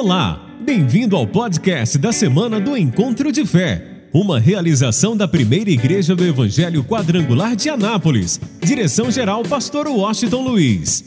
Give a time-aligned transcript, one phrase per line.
[0.00, 6.14] Olá, bem-vindo ao podcast da semana do Encontro de Fé, uma realização da primeira igreja
[6.14, 8.40] do Evangelho Quadrangular de Anápolis.
[8.60, 11.04] Direção-geral, Pastor Washington Luiz.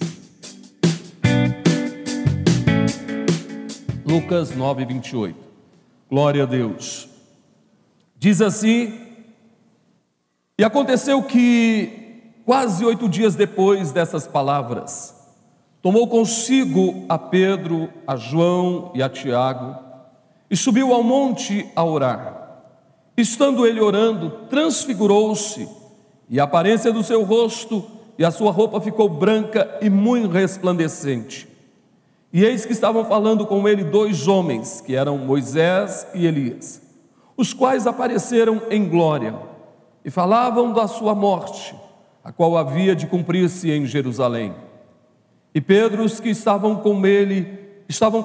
[4.05, 5.37] Lucas 9, 28.
[6.09, 7.07] Glória a Deus.
[8.19, 8.99] Diz assim:
[10.59, 15.20] E aconteceu que, quase oito dias depois dessas palavras,
[15.81, 19.75] tomou consigo a Pedro, a João e a Tiago
[20.49, 22.41] e subiu ao monte a orar.
[23.17, 25.67] Estando ele orando, transfigurou-se
[26.29, 27.83] e a aparência do seu rosto
[28.17, 31.47] e a sua roupa ficou branca e muito resplandecente.
[32.33, 36.81] E eis que estavam falando com ele dois homens, que eram Moisés e Elias,
[37.35, 39.35] os quais apareceram em glória
[40.05, 41.75] e falavam da sua morte,
[42.23, 44.53] a qual havia de cumprir-se em Jerusalém.
[45.53, 48.23] E Pedro, os que estavam com ele, estavam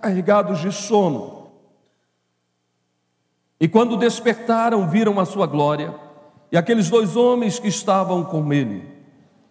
[0.00, 1.50] carregados de sono.
[3.58, 5.94] E quando despertaram, viram a sua glória
[6.50, 8.84] e aqueles dois homens que estavam com ele.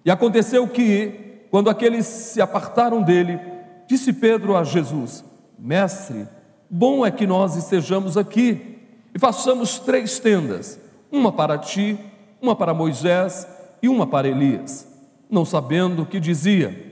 [0.03, 3.39] E aconteceu que, quando aqueles se apartaram dele,
[3.87, 5.23] disse Pedro a Jesus:
[5.57, 6.27] Mestre,
[6.69, 8.79] bom é que nós estejamos aqui
[9.13, 10.79] e façamos três tendas:
[11.11, 11.97] uma para ti,
[12.41, 13.47] uma para Moisés
[13.81, 14.87] e uma para Elias.
[15.29, 16.88] Não sabendo o que dizia.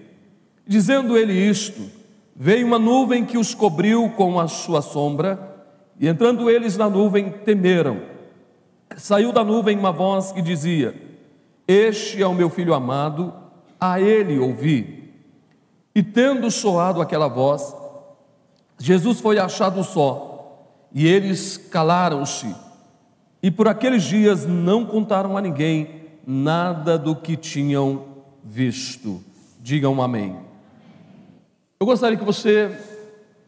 [0.68, 1.82] Dizendo ele isto,
[2.36, 5.56] veio uma nuvem que os cobriu com a sua sombra,
[6.00, 8.02] e entrando eles na nuvem, temeram.
[8.98, 10.94] Saiu da nuvem uma voz que dizia:
[11.68, 13.34] Este é o meu filho amado,
[13.80, 15.14] a ele ouvi.
[15.96, 17.74] E tendo soado aquela voz,
[18.78, 22.54] Jesus foi achado só, e eles calaram-se,
[23.42, 28.04] e por aqueles dias não contaram a ninguém nada do que tinham
[28.44, 29.24] visto.
[29.62, 30.47] Digam amém.
[31.80, 32.76] Eu gostaria que você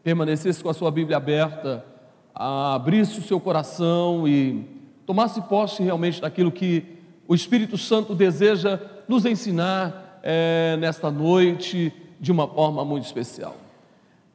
[0.04, 1.84] permanecesse com a sua Bíblia aberta,
[2.32, 4.64] abrisse o seu coração e
[5.04, 6.84] tomasse posse realmente daquilo que
[7.26, 8.78] o Espírito Santo deseja
[9.08, 13.56] nos ensinar é, nesta noite de uma forma muito especial.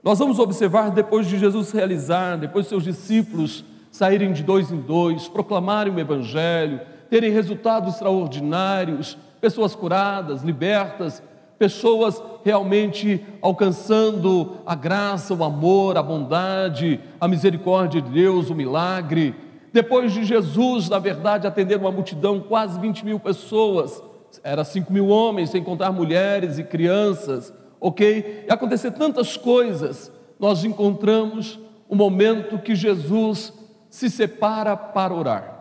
[0.04, 4.82] Nós vamos observar depois de Jesus realizar, depois de seus discípulos saírem de dois em
[4.82, 11.24] dois, proclamarem o Evangelho, terem resultados extraordinários, pessoas curadas, libertas,
[11.58, 19.34] pessoas realmente alcançando a graça, o amor, a bondade, a misericórdia de Deus, o milagre.
[19.72, 24.02] Depois de Jesus, na verdade, atender uma multidão, quase 20 mil pessoas,
[24.44, 28.46] era 5 mil homens, sem contar mulheres e crianças, ok?
[28.48, 33.54] E acontecer tantas coisas, nós encontramos o momento que Jesus
[33.90, 35.56] se separa para orar.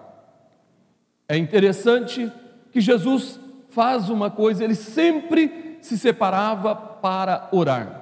[1.28, 2.31] É interessante
[2.72, 3.38] que Jesus
[3.69, 8.00] faz uma coisa, ele sempre se separava para orar.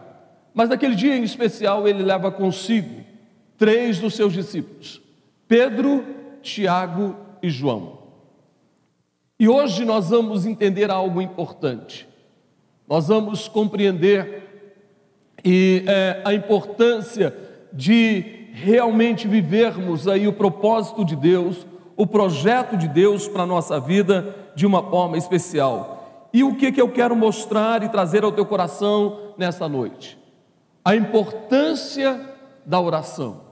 [0.54, 3.02] Mas naquele dia em especial, ele leva consigo
[3.58, 5.02] três dos seus discípulos:
[5.48, 6.04] Pedro,
[6.42, 7.98] Tiago e João.
[9.38, 12.08] E hoje nós vamos entender algo importante.
[12.88, 14.76] Nós vamos compreender
[15.44, 17.36] e, é, a importância
[17.72, 21.66] de realmente vivermos aí o propósito de Deus,
[21.96, 26.01] o projeto de Deus para a nossa vida de uma forma especial.
[26.32, 30.18] E o que, que eu quero mostrar e trazer ao teu coração nessa noite?
[30.84, 32.18] A importância
[32.64, 33.42] da oração.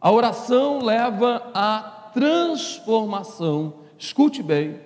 [0.00, 3.74] A oração leva à transformação.
[3.98, 4.80] Escute bem.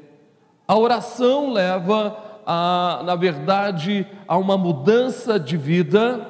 [0.66, 2.16] A oração leva
[2.46, 6.26] a, na verdade, a uma mudança de vida,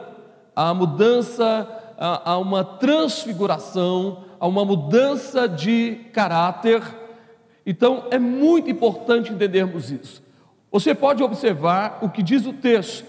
[0.55, 6.83] a mudança, a, a uma transfiguração, a uma mudança de caráter.
[7.65, 10.28] Então, é muito importante entendermos isso.
[10.71, 13.05] Você pode observar o que diz o texto,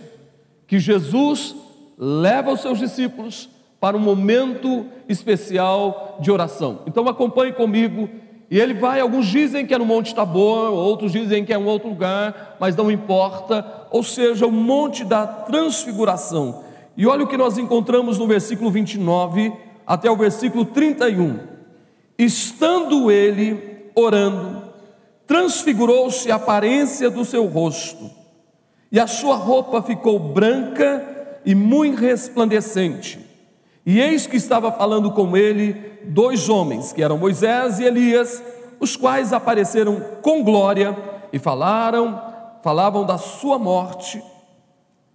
[0.66, 1.56] que Jesus
[1.98, 3.50] leva os seus discípulos
[3.80, 6.80] para um momento especial de oração.
[6.86, 8.10] Então acompanhe comigo.
[8.52, 11.66] E ele vai, alguns dizem que é no Monte Tabor, outros dizem que é em
[11.66, 13.66] outro lugar, mas não importa.
[13.92, 16.64] Ou seja, o Monte da Transfiguração.
[16.98, 19.54] E olha o que nós encontramos no versículo 29
[19.86, 21.40] até o versículo 31.
[22.18, 24.69] Estando ele orando,
[25.30, 28.10] transfigurou-se a aparência do seu rosto,
[28.92, 33.20] e a sua roupa ficou branca e muito resplandecente.
[33.86, 38.42] E eis que estava falando com ele dois homens, que eram Moisés e Elias,
[38.80, 40.98] os quais apareceram com glória
[41.32, 42.20] e falaram,
[42.64, 44.24] falavam da sua morte,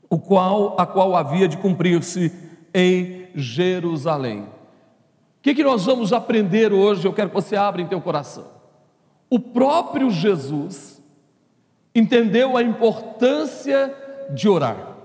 [0.09, 2.33] o qual a qual havia de cumprir-se
[2.73, 4.43] em Jerusalém.
[4.43, 7.05] O que, que nós vamos aprender hoje?
[7.05, 8.54] Eu quero que você abra em teu coração.
[9.35, 11.03] O próprio Jesus
[11.93, 13.93] entendeu a importância
[14.31, 14.97] de orar,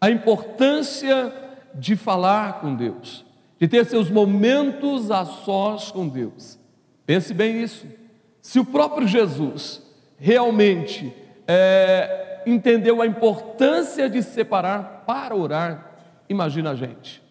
[0.00, 1.32] a importância
[1.72, 3.24] de falar com Deus,
[3.60, 6.58] de ter seus momentos a sós com Deus.
[7.06, 7.86] Pense bem isso.
[8.40, 9.80] Se o próprio Jesus
[10.18, 11.14] realmente
[11.46, 15.98] é, entendeu a importância de separar para orar,
[16.28, 17.22] imagina a gente.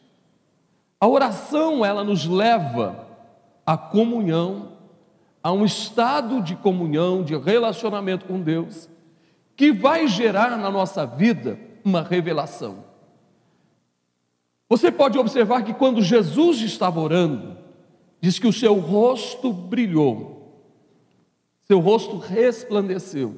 [0.98, 3.06] A oração, ela nos leva
[3.66, 4.71] à comunhão,
[5.44, 8.90] a um estado de comunhão, de relacionamento com Deus,
[9.56, 12.86] que vai gerar na nossa vida uma revelação.
[14.70, 17.58] Você pode observar que quando Jesus estava orando,
[18.22, 20.64] diz que o seu rosto brilhou,
[21.64, 23.36] seu rosto resplandeceu,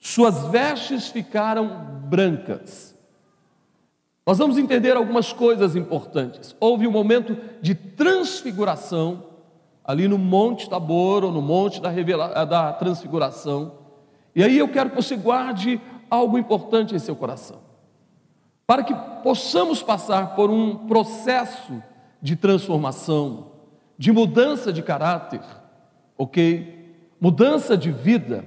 [0.00, 2.94] suas vestes ficaram brancas.
[4.26, 6.56] Nós vamos entender algumas coisas importantes.
[6.58, 9.33] Houve um momento de transfiguração
[9.84, 13.72] ali no Monte Tabor ou no Monte da, Revela da Transfiguração.
[14.34, 17.58] E aí eu quero que você guarde algo importante em seu coração.
[18.66, 21.82] Para que possamos passar por um processo
[22.20, 23.52] de transformação,
[23.98, 25.42] de mudança de caráter,
[26.16, 26.96] ok?
[27.20, 28.44] Mudança de vida,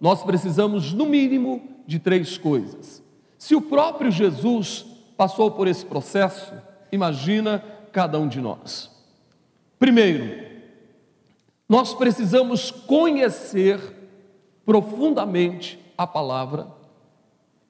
[0.00, 3.02] nós precisamos, no mínimo, de três coisas.
[3.36, 4.86] Se o próprio Jesus
[5.16, 6.54] passou por esse processo,
[6.90, 8.90] imagina cada um de nós.
[9.78, 10.51] Primeiro,
[11.72, 13.80] nós precisamos conhecer
[14.62, 16.66] profundamente a palavra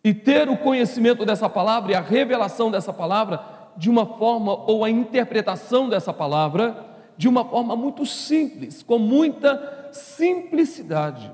[0.02, 3.40] e ter o conhecimento dessa palavra e a revelação dessa palavra
[3.76, 6.84] de uma forma, ou a interpretação dessa palavra,
[7.16, 11.30] de uma forma muito simples, com muita simplicidade.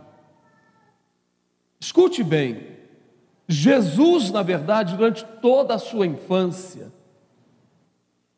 [1.80, 2.66] Escute bem,
[3.48, 6.92] Jesus, na verdade, durante toda a sua infância,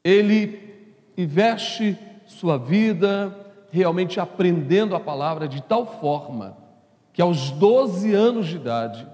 [0.04, 0.86] ele
[1.18, 1.98] investe
[2.28, 3.39] sua vida
[3.70, 6.56] realmente aprendendo a palavra de tal forma
[7.12, 9.06] que aos 12 anos de idade,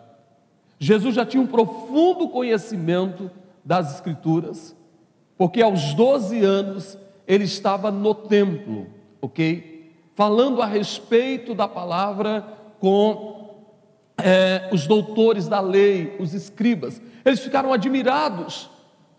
[0.79, 3.31] Jesus já tinha um profundo conhecimento
[3.65, 4.77] das Escrituras,
[5.37, 8.87] porque aos 12 anos ele estava no templo,
[9.21, 9.93] ok?
[10.15, 12.45] Falando a respeito da palavra
[12.79, 13.37] com
[14.19, 17.03] é, os doutores da lei, os escribas.
[17.25, 18.71] Eles ficaram admirados.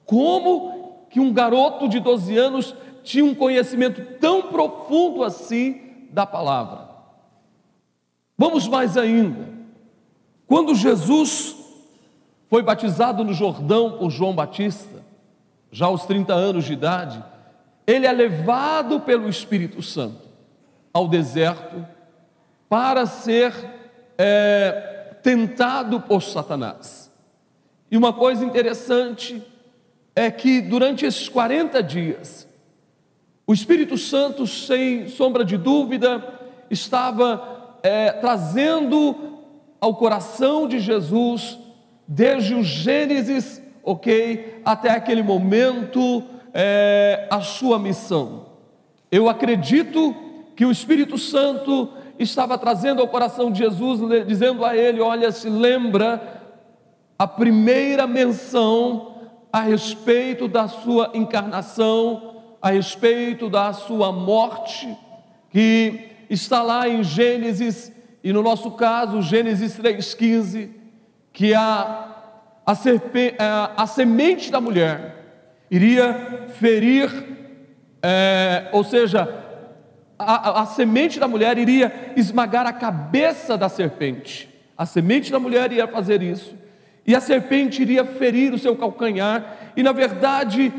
[0.05, 2.75] Como que um garoto de 12 anos
[3.07, 6.89] tinha um conhecimento tão profundo assim da palavra?
[8.37, 9.47] Vamos mais ainda.
[10.45, 11.55] Quando Jesus
[12.49, 15.03] foi batizado no Jordão por João Batista,
[15.71, 17.23] já aos 30 anos de idade,
[17.85, 20.27] ele é levado pelo Espírito Santo
[20.93, 21.85] ao deserto
[22.69, 23.53] para ser
[24.17, 27.11] é, tentado por Satanás.
[27.89, 29.41] E uma coisa interessante
[30.15, 32.46] é que durante esses 40 dias,
[33.47, 36.21] o Espírito Santo, sem sombra de dúvida,
[36.69, 39.15] estava é, trazendo
[39.79, 41.57] ao coração de Jesus,
[42.05, 46.23] desde o Gênesis, ok, até aquele momento,
[46.53, 48.47] é, a sua missão.
[49.09, 50.13] Eu acredito
[50.53, 55.49] que o Espírito Santo estava trazendo ao coração de Jesus, dizendo a ele: Olha, se
[55.49, 56.41] lembra
[57.17, 59.15] a primeira menção
[59.53, 64.87] a respeito da sua encarnação, a respeito da sua morte,
[65.49, 67.91] que está lá em Gênesis,
[68.23, 70.69] e no nosso caso, Gênesis 3,15,
[71.31, 72.15] que a,
[72.65, 75.17] a, a, a semente da mulher
[75.69, 77.09] iria ferir,
[78.01, 79.45] é, ou seja,
[80.17, 84.49] a, a, semente da mulher iria esmagar a cabeça da serpente.
[84.77, 86.55] A semente da mulher ia fazer isso,
[87.05, 90.73] e a serpente iria ferir o seu calcanhar, e na verdade,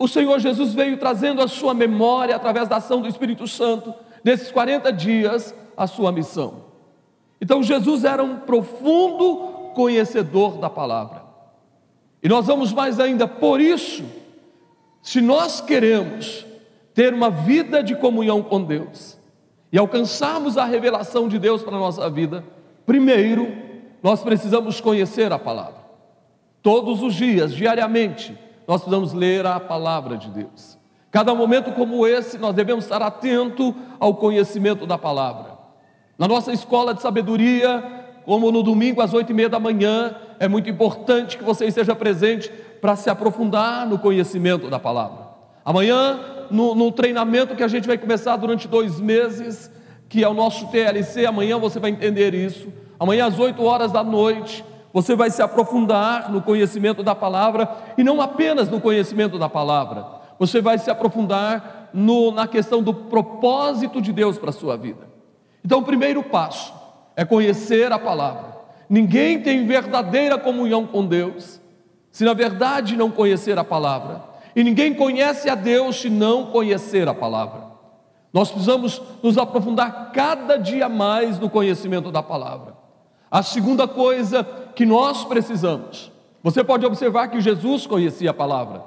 [0.00, 3.92] o Senhor Jesus veio trazendo a sua memória, através da ação do Espírito Santo,
[4.24, 6.64] nesses 40 dias, a sua missão.
[7.38, 11.22] Então, Jesus era um profundo conhecedor da palavra.
[12.22, 14.02] E nós vamos mais ainda, por isso,
[15.02, 16.46] se nós queremos
[16.94, 19.18] ter uma vida de comunhão com Deus
[19.70, 22.42] e alcançarmos a revelação de Deus para a nossa vida,
[22.86, 23.54] primeiro,
[24.02, 25.80] nós precisamos conhecer a palavra.
[26.62, 28.34] Todos os dias, diariamente,
[28.70, 30.78] nós precisamos ler a palavra de Deus.
[31.10, 35.58] Cada momento como esse, nós devemos estar atento ao conhecimento da palavra.
[36.16, 37.82] Na nossa escola de sabedoria,
[38.24, 41.96] como no domingo às oito e meia da manhã, é muito importante que você esteja
[41.96, 42.48] presente
[42.80, 45.26] para se aprofundar no conhecimento da palavra.
[45.64, 49.68] Amanhã, no, no, treinamento que a gente vai começar durante dois meses,
[50.08, 52.72] que é o nosso TLC, amanhã você vai entender isso.
[53.00, 58.04] Amanhã às oito horas da noite, você vai se aprofundar no conhecimento da palavra, e
[58.04, 60.06] não apenas no conhecimento da palavra,
[60.38, 65.08] você vai se aprofundar no, na questão do propósito de Deus para a sua vida.
[65.64, 66.72] Então, o primeiro passo
[67.14, 68.56] é conhecer a palavra.
[68.88, 71.60] Ninguém tem verdadeira comunhão com Deus
[72.10, 74.22] se na verdade não conhecer a palavra.
[74.54, 77.70] E ninguém conhece a Deus se não conhecer a palavra.
[78.32, 82.74] Nós precisamos nos aprofundar cada dia mais no conhecimento da palavra.
[83.30, 84.44] A segunda coisa
[84.74, 86.10] que nós precisamos,
[86.42, 88.82] você pode observar que Jesus conhecia a palavra,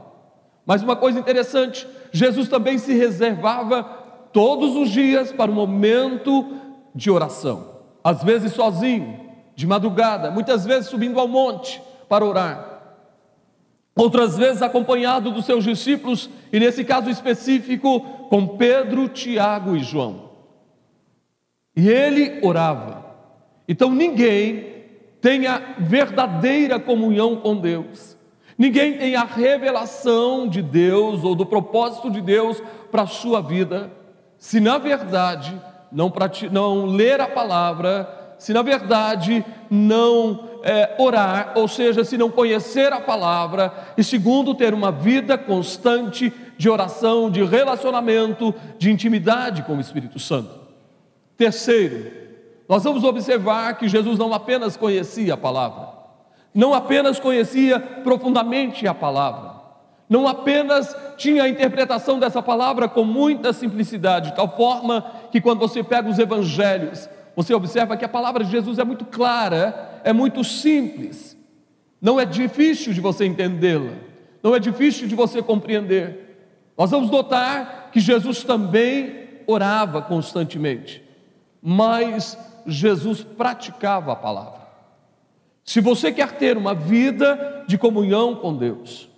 [0.66, 3.84] mas uma coisa interessante, Jesus também se reservava
[4.34, 6.58] todos os dias para um momento
[6.94, 9.20] de oração, às vezes sozinho,
[9.56, 12.74] de madrugada, muitas vezes subindo ao monte para orar
[13.96, 20.32] outras vezes acompanhado dos seus discípulos, e nesse caso específico, com Pedro, Tiago e João.
[21.76, 23.03] E ele orava.
[23.68, 24.74] Então ninguém
[25.22, 28.18] tem a verdadeira comunhão com Deus,
[28.58, 33.92] ninguém tem a revelação de Deus ou do propósito de Deus para a sua vida,
[34.38, 35.60] se na verdade
[35.92, 36.12] não,
[36.52, 42.92] não ler a palavra, se na verdade não é, orar, ou seja, se não conhecer
[42.92, 49.78] a palavra, e segundo, ter uma vida constante de oração, de relacionamento, de intimidade com
[49.78, 50.52] o Espírito Santo.
[51.36, 52.23] Terceiro,
[52.68, 55.90] nós vamos observar que Jesus não apenas conhecia a palavra,
[56.54, 59.54] não apenas conhecia profundamente a palavra,
[60.10, 65.60] não apenas tinha a interpretação dessa palavra com muita simplicidade, de tal forma que quando
[65.60, 70.14] você pega os evangelhos, você observa que a palavra de Jesus é muito clara, é
[70.14, 71.38] muito simples,
[72.02, 73.94] não é difícil de você entendê-la,
[74.42, 76.38] não é difícil de você compreender.
[76.78, 81.04] Nós vamos notar que Jesus também orava constantemente,
[81.62, 84.62] mas Jesus praticava a palavra.
[85.64, 89.10] Se você quer ter uma vida de comunhão com Deus,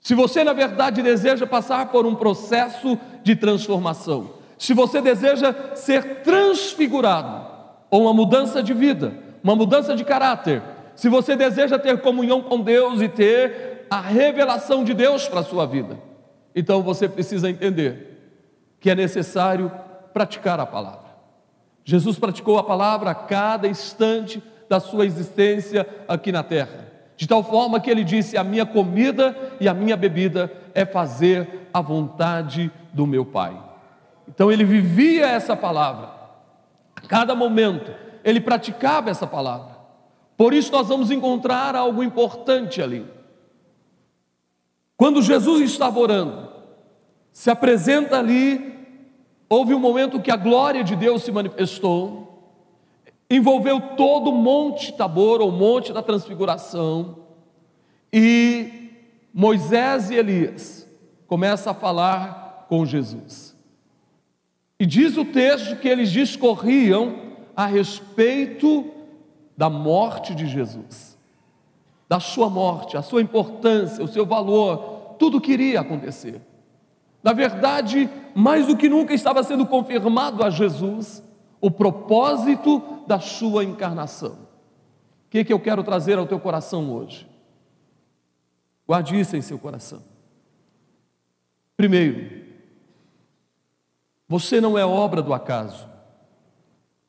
[0.00, 6.22] se você na verdade deseja passar por um processo de transformação, se você deseja ser
[6.22, 7.48] transfigurado,
[7.90, 10.62] ou uma mudança de vida, uma mudança de caráter,
[10.94, 15.44] se você deseja ter comunhão com Deus e ter a revelação de Deus para a
[15.44, 15.98] sua vida,
[16.54, 18.10] então você precisa entender
[18.78, 19.70] que é necessário
[20.12, 21.09] praticar a palavra.
[21.90, 27.42] Jesus praticou a palavra a cada instante da sua existência aqui na terra, de tal
[27.42, 32.70] forma que ele disse: A minha comida e a minha bebida é fazer a vontade
[32.94, 33.60] do meu Pai.
[34.28, 36.12] Então ele vivia essa palavra.
[36.94, 37.92] A cada momento
[38.22, 39.76] ele praticava essa palavra.
[40.36, 43.04] Por isso nós vamos encontrar algo importante ali.
[44.96, 46.50] Quando Jesus estava orando,
[47.32, 48.69] se apresenta ali,
[49.50, 52.54] houve um momento que a glória de Deus se manifestou,
[53.28, 57.16] envolveu todo o Monte Tabor, ou Monte da Transfiguração,
[58.12, 58.90] e
[59.34, 60.88] Moisés e Elias
[61.26, 63.56] começam a falar com Jesus.
[64.78, 67.16] E diz o texto que eles discorriam
[67.56, 68.88] a respeito
[69.56, 71.18] da morte de Jesus,
[72.08, 76.40] da sua morte, a sua importância, o seu valor, tudo que iria acontecer.
[77.22, 81.22] Na verdade, mais do que nunca estava sendo confirmado a Jesus
[81.60, 84.32] o propósito da sua encarnação.
[84.32, 87.28] O que, que eu quero trazer ao teu coração hoje?
[88.86, 90.02] Guarde isso em seu coração.
[91.76, 92.44] Primeiro,
[94.26, 95.88] você não é obra do acaso.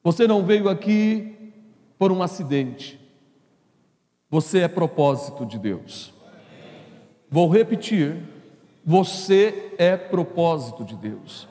[0.04, 1.54] Você não veio aqui
[1.98, 3.00] por um acidente.
[4.30, 6.14] Você é propósito de Deus.
[7.30, 8.24] Vou repetir:
[8.84, 11.48] você é propósito de Deus.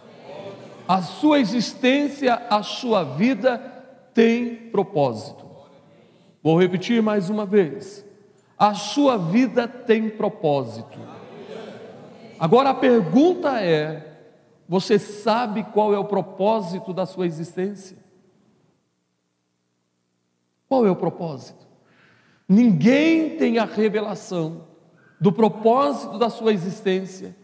[0.86, 3.58] A sua existência, a sua vida
[4.12, 5.48] tem propósito.
[6.42, 8.04] Vou repetir mais uma vez:
[8.58, 10.98] a sua vida tem propósito.
[12.38, 14.18] Agora a pergunta é:
[14.68, 17.98] você sabe qual é o propósito da sua existência?
[20.68, 21.66] Qual é o propósito?
[22.48, 24.69] Ninguém tem a revelação
[25.20, 27.36] do propósito da sua existência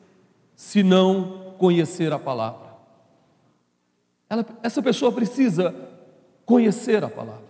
[0.55, 2.75] se não conhecer a palavra.
[4.29, 5.75] Ela, essa pessoa precisa
[6.45, 7.45] conhecer a palavra.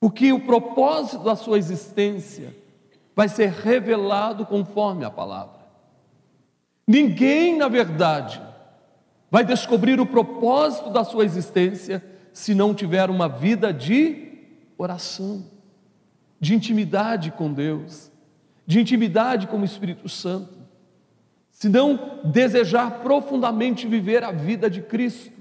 [0.00, 2.54] Porque o propósito da sua existência
[3.14, 5.60] vai ser revelado conforme a palavra.
[6.86, 8.42] Ninguém, na verdade,
[9.30, 12.02] vai descobrir o propósito da sua existência
[12.32, 14.30] se não tiver uma vida de
[14.76, 15.44] oração,
[16.40, 18.10] de intimidade com Deus,
[18.66, 20.58] de intimidade com o Espírito Santo,
[21.50, 25.38] se não desejar profundamente viver a vida de Cristo.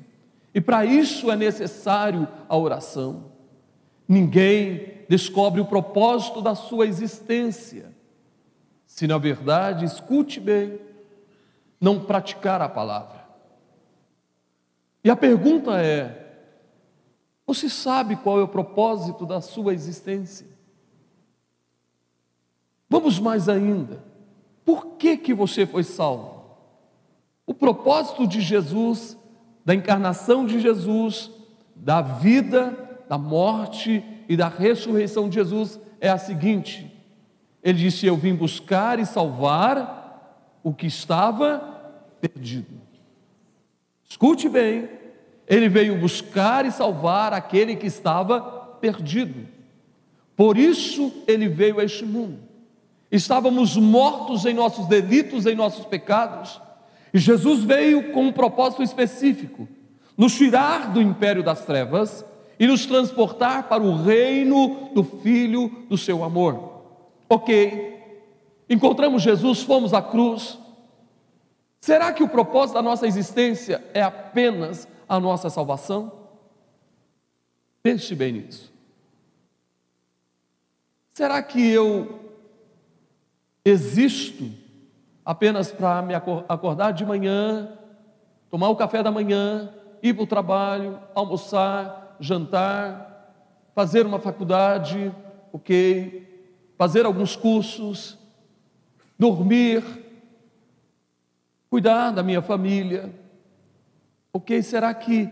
[0.53, 3.31] E para isso é necessário a oração.
[4.07, 7.97] Ninguém descobre o propósito da sua existência
[8.99, 10.77] se, na verdade, escute bem,
[11.79, 13.23] não praticar a palavra.
[15.01, 16.35] E a pergunta é:
[17.47, 20.47] você sabe qual é o propósito da sua existência?
[22.89, 24.03] Vamos mais ainda.
[24.65, 26.39] Por que que você foi salvo?
[27.45, 29.17] O propósito de Jesus,
[29.63, 31.31] da encarnação de Jesus,
[31.75, 36.91] da vida, da morte e da ressurreição de Jesus é a seguinte:
[37.63, 41.59] Ele disse: Eu vim buscar e salvar o que estava
[42.19, 42.79] perdido.
[44.07, 44.89] Escute bem,
[45.47, 48.41] ele veio buscar e salvar aquele que estava
[48.79, 49.47] perdido.
[50.35, 52.48] Por isso ele veio a este mundo.
[53.11, 56.61] Estávamos mortos em nossos delitos, em nossos pecados,
[57.13, 59.67] e Jesus veio com um propósito específico:
[60.17, 62.23] nos tirar do império das trevas
[62.59, 66.83] e nos transportar para o reino do Filho do seu amor.
[67.27, 67.97] Ok,
[68.69, 70.59] encontramos Jesus, fomos à cruz.
[71.79, 76.11] Será que o propósito da nossa existência é apenas a nossa salvação?
[77.81, 78.71] Pense bem nisso.
[81.11, 82.28] Será que eu
[83.69, 84.51] existo
[85.23, 87.71] apenas para me acordar de manhã,
[88.49, 89.71] tomar o café da manhã,
[90.01, 93.09] ir para o trabalho, almoçar, jantar,
[93.75, 95.13] fazer uma faculdade,
[95.53, 96.27] ok,
[96.77, 98.17] fazer alguns cursos,
[99.17, 99.83] dormir,
[101.69, 103.13] cuidar da minha família,
[104.33, 104.61] ok?
[104.63, 105.29] Será que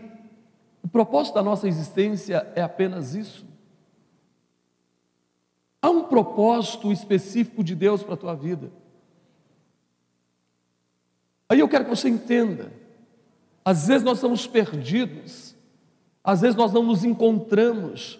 [0.82, 3.47] o propósito da nossa existência é apenas isso?
[5.80, 8.70] Há um propósito específico de Deus para a tua vida.
[11.48, 12.72] Aí eu quero que você entenda.
[13.64, 15.54] Às vezes nós estamos perdidos,
[16.24, 18.18] às vezes nós não nos encontramos,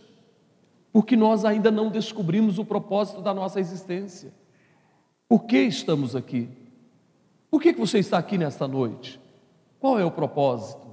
[0.93, 4.33] porque nós ainda não descobrimos o propósito da nossa existência.
[5.29, 6.49] Por que estamos aqui?
[7.50, 9.21] Por que, que você está aqui nesta noite?
[9.81, 10.87] Qual é o propósito?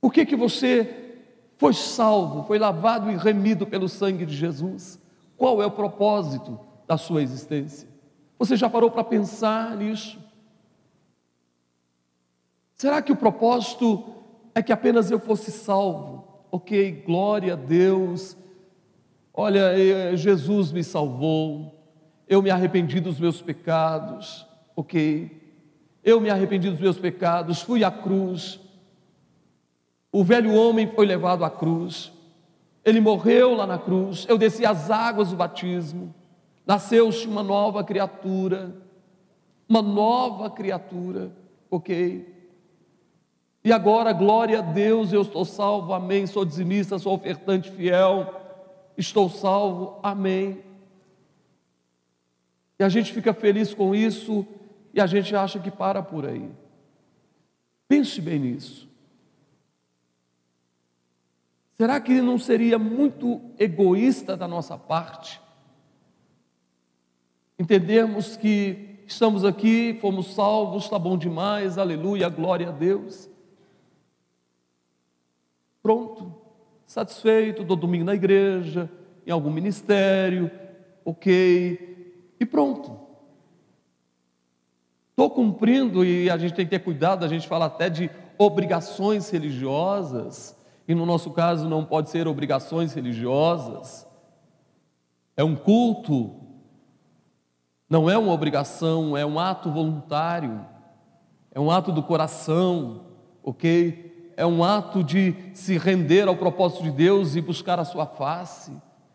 [0.00, 1.14] Por que, que você
[1.56, 4.98] foi salvo, foi lavado e remido pelo sangue de Jesus?
[5.42, 7.88] Qual é o propósito da sua existência?
[8.38, 10.16] Você já parou para pensar nisso?
[12.76, 14.04] Será que o propósito
[14.54, 16.46] é que apenas eu fosse salvo?
[16.48, 18.36] Ok, glória a Deus.
[19.34, 21.74] Olha, Jesus me salvou.
[22.28, 24.46] Eu me arrependi dos meus pecados.
[24.76, 25.58] Ok.
[26.04, 27.60] Eu me arrependi dos meus pecados.
[27.60, 28.60] Fui à cruz.
[30.12, 32.12] O velho homem foi levado à cruz.
[32.84, 36.12] Ele morreu lá na cruz, eu desci as águas do batismo,
[36.66, 38.74] nasceu-se uma nova criatura,
[39.68, 41.32] uma nova criatura,
[41.70, 42.32] ok?
[43.64, 46.26] E agora, glória a Deus, eu estou salvo, amém.
[46.26, 48.34] Sou dizimista, sou ofertante fiel,
[48.98, 50.62] estou salvo, amém.
[52.78, 54.44] E a gente fica feliz com isso
[54.92, 56.50] e a gente acha que para por aí.
[57.86, 58.88] Pense bem nisso.
[61.82, 65.42] Será que não seria muito egoísta da nossa parte
[67.58, 73.28] entendermos que estamos aqui, fomos salvos, está bom demais, aleluia, glória a Deus.
[75.82, 76.32] Pronto,
[76.86, 78.88] satisfeito, do domingo na igreja,
[79.26, 80.52] em algum ministério,
[81.04, 82.96] ok, e pronto.
[85.10, 89.28] Estou cumprindo, e a gente tem que ter cuidado, a gente fala até de obrigações
[89.30, 94.06] religiosas e no nosso caso não pode ser obrigações religiosas,
[95.36, 96.34] é um culto,
[97.88, 100.64] não é uma obrigação, é um ato voluntário,
[101.50, 103.02] é um ato do coração,
[103.42, 104.32] ok?
[104.36, 108.72] É um ato de se render ao propósito de Deus e buscar a sua face,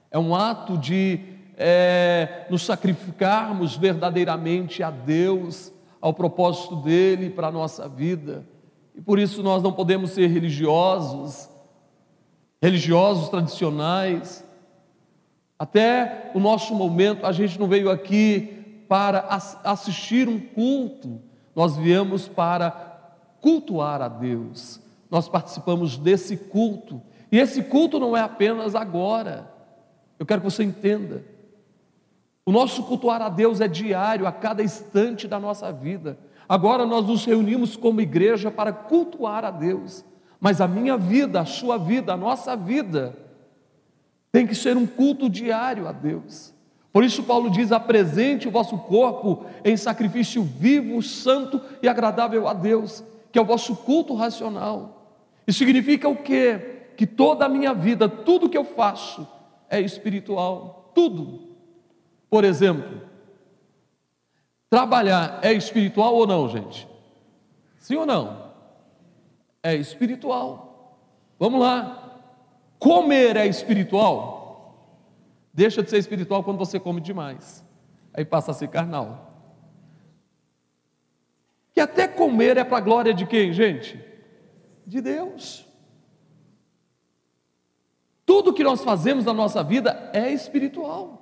[0.10, 1.20] é um ato de
[1.58, 8.46] é, nos sacrificarmos verdadeiramente a Deus, ao propósito dele para a nossa vida.
[8.96, 11.50] E por isso nós não podemos ser religiosos,
[12.62, 14.44] religiosos tradicionais.
[15.58, 19.28] Até o nosso momento, a gente não veio aqui para
[19.64, 21.22] assistir um culto,
[21.56, 22.72] nós viemos para
[23.42, 24.80] cultuar a Deus.
[25.10, 29.52] Nós participamos desse culto, e esse culto não é apenas agora.
[30.20, 31.24] Eu quero que você entenda.
[32.46, 36.18] O nosso cultuar a Deus é diário, a cada instante da nossa vida.
[36.48, 40.06] Agora nós nos reunimos como igreja para cultuar a Deus.
[40.40, 43.18] Mas a minha vida, a sua vida, a nossa vida,
[44.32, 46.54] tem que ser um culto diário a Deus.
[46.94, 52.54] Por isso, Paulo diz: apresente o vosso corpo em sacrifício vivo, santo e agradável a
[52.54, 55.16] Deus, que é o vosso culto racional.
[55.46, 56.90] Isso significa o quê?
[56.96, 59.28] Que toda a minha vida, tudo que eu faço,
[59.70, 60.92] é espiritual.
[60.94, 61.48] Tudo.
[62.30, 63.02] Por exemplo,
[64.70, 66.88] trabalhar é espiritual ou não, gente?
[67.78, 68.47] Sim ou não?
[69.64, 70.98] É espiritual.
[71.40, 72.22] Vamos lá.
[72.80, 74.38] Comer é espiritual?
[75.54, 77.64] Deixa de ser espiritual quando você come demais.
[78.14, 79.34] aí passa a ser carnal.
[81.74, 84.04] Que até comer é para a glória de quem, gente?
[84.86, 85.66] De Deus.
[88.26, 91.18] Tudo que nós fazemos na nossa vida é espiritual.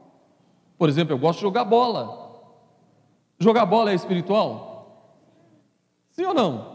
[0.77, 2.25] Por exemplo, eu gosto de jogar bola.
[3.39, 4.75] Jogar bola é espiritual?
[6.11, 6.74] Sim ou não?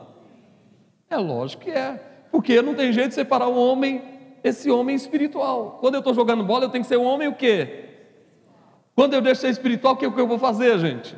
[1.10, 2.00] É lógico que é.
[2.30, 4.02] Porque não tem jeito de separar o homem,
[4.44, 5.78] esse homem espiritual.
[5.80, 7.86] Quando eu estou jogando bola, eu tenho que ser um homem o quê?
[8.94, 11.16] Quando eu deixo ser espiritual, o que, que eu vou fazer, gente?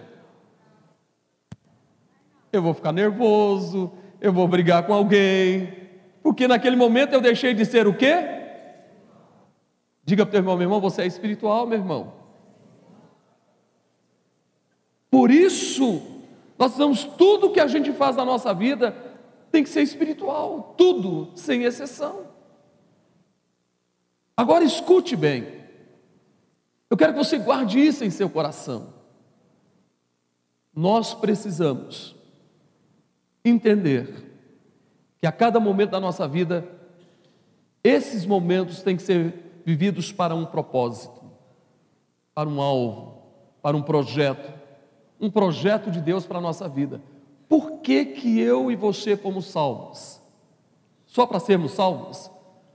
[2.51, 5.75] Eu vou ficar nervoso, eu vou brigar com alguém,
[6.23, 8.15] porque naquele momento eu deixei de ser o quê?
[10.05, 12.13] Diga para o teu irmão, meu irmão, você é espiritual, meu irmão.
[15.11, 16.03] Por isso,
[16.59, 19.12] nós precisamos, tudo que a gente faz na nossa vida
[19.53, 22.27] tem que ser espiritual, tudo, sem exceção.
[24.35, 25.47] Agora escute bem,
[26.89, 28.95] eu quero que você guarde isso em seu coração.
[30.75, 32.17] Nós precisamos
[33.45, 34.31] entender
[35.21, 36.67] que a cada momento da nossa vida,
[37.85, 39.35] esses momentos têm que ser
[39.67, 41.23] vividos para um propósito,
[42.35, 43.23] para um alvo,
[43.61, 44.53] para um projeto,
[45.21, 47.03] um projeto de Deus para a nossa vida.
[47.53, 50.19] Por que, que eu e você fomos salvos?
[51.05, 52.31] Só para sermos salvos?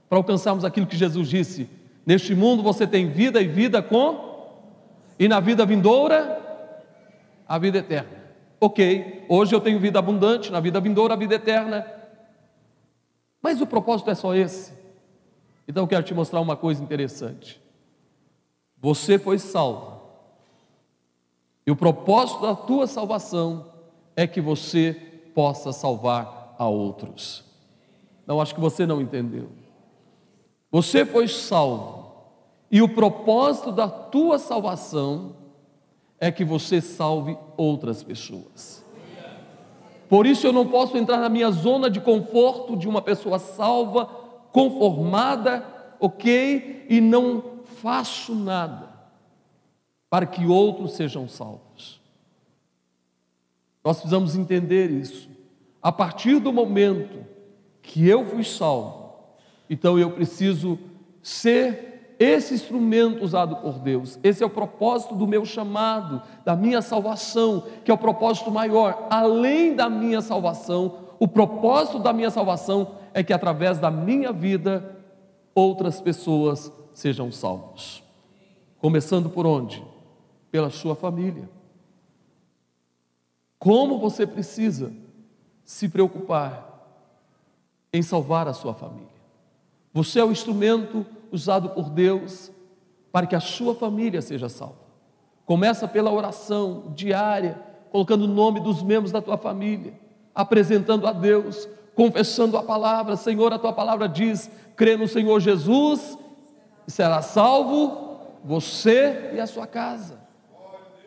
[0.08, 1.68] Para alcançarmos aquilo que Jesus disse:
[2.06, 4.46] Neste mundo você tem vida e vida com,
[5.18, 6.40] e na vida vindoura,
[7.48, 8.08] a vida eterna.
[8.60, 11.84] Ok, hoje eu tenho vida abundante, na vida vindoura, a vida eterna.
[13.42, 14.72] Mas o propósito é só esse.
[15.66, 17.60] Então eu quero te mostrar uma coisa interessante.
[18.76, 20.02] Você foi salvo.
[21.66, 23.76] E o propósito da tua salvação
[24.18, 24.94] é que você
[25.32, 27.44] possa salvar a outros.
[28.26, 29.48] Não acho que você não entendeu.
[30.72, 32.16] Você foi salvo,
[32.68, 35.36] e o propósito da tua salvação
[36.18, 38.84] é que você salve outras pessoas.
[40.08, 44.06] Por isso eu não posso entrar na minha zona de conforto de uma pessoa salva,
[44.50, 45.64] conformada,
[46.00, 48.88] ok, e não faço nada
[50.10, 52.00] para que outros sejam salvos.
[53.88, 55.30] Nós precisamos entender isso.
[55.80, 57.24] A partir do momento
[57.80, 59.14] que eu fui salvo,
[59.70, 60.78] então eu preciso
[61.22, 64.18] ser esse instrumento usado por Deus.
[64.22, 69.06] Esse é o propósito do meu chamado, da minha salvação, que é o propósito maior.
[69.08, 74.98] Além da minha salvação, o propósito da minha salvação é que através da minha vida
[75.54, 78.04] outras pessoas sejam salvos.
[78.80, 79.82] Começando por onde?
[80.50, 81.56] Pela sua família.
[83.58, 84.92] Como você precisa
[85.64, 86.66] se preocupar
[87.92, 89.08] em salvar a sua família?
[89.92, 92.52] Você é o instrumento usado por Deus
[93.10, 94.88] para que a sua família seja salva.
[95.44, 97.58] Começa pela oração diária,
[97.90, 99.94] colocando o nome dos membros da tua família,
[100.34, 103.16] apresentando a Deus, confessando a palavra.
[103.16, 106.18] Senhor, a tua palavra diz: crê no Senhor Jesus
[106.86, 110.17] e será salvo você e a sua casa.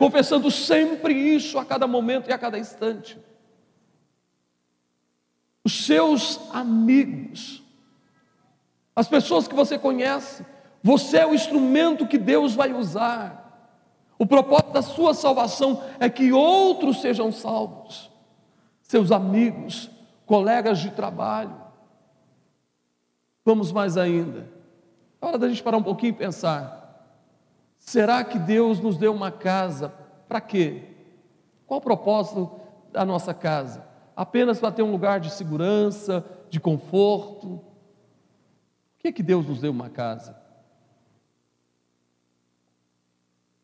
[0.01, 3.19] Confessando sempre isso a cada momento e a cada instante.
[5.63, 7.61] Os seus amigos,
[8.95, 10.43] as pessoas que você conhece,
[10.81, 13.77] você é o instrumento que Deus vai usar.
[14.17, 18.09] O propósito da sua salvação é que outros sejam salvos,
[18.81, 19.87] seus amigos,
[20.25, 21.61] colegas de trabalho.
[23.45, 24.49] Vamos mais ainda.
[25.21, 26.80] É hora da gente parar um pouquinho e pensar:
[27.81, 29.89] será que Deus nos deu uma casa
[30.29, 30.83] para quê?
[31.67, 32.49] Qual o propósito
[32.91, 33.85] da nossa casa?
[34.15, 37.71] Apenas para ter um lugar de segurança, de conforto?
[39.01, 40.39] que é que Deus nos deu uma casa?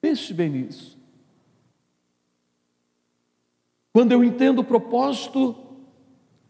[0.01, 0.97] Pense bem nisso.
[3.93, 5.55] Quando eu entendo o propósito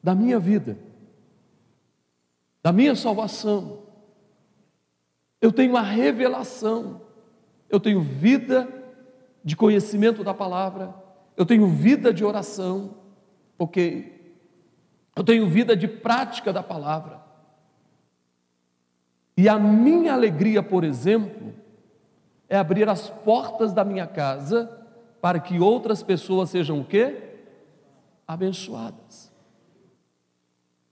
[0.01, 0.77] da minha vida,
[2.63, 3.83] da minha salvação,
[5.41, 7.01] eu tenho a revelação,
[7.69, 8.67] eu tenho vida
[9.43, 10.93] de conhecimento da palavra,
[11.35, 12.95] eu tenho vida de oração,
[13.57, 14.35] ok?
[15.15, 17.21] Eu tenho vida de prática da palavra.
[19.35, 21.53] E a minha alegria, por exemplo,
[22.49, 24.65] é abrir as portas da minha casa
[25.21, 27.35] para que outras pessoas sejam o quê?
[28.27, 29.31] Abençoadas.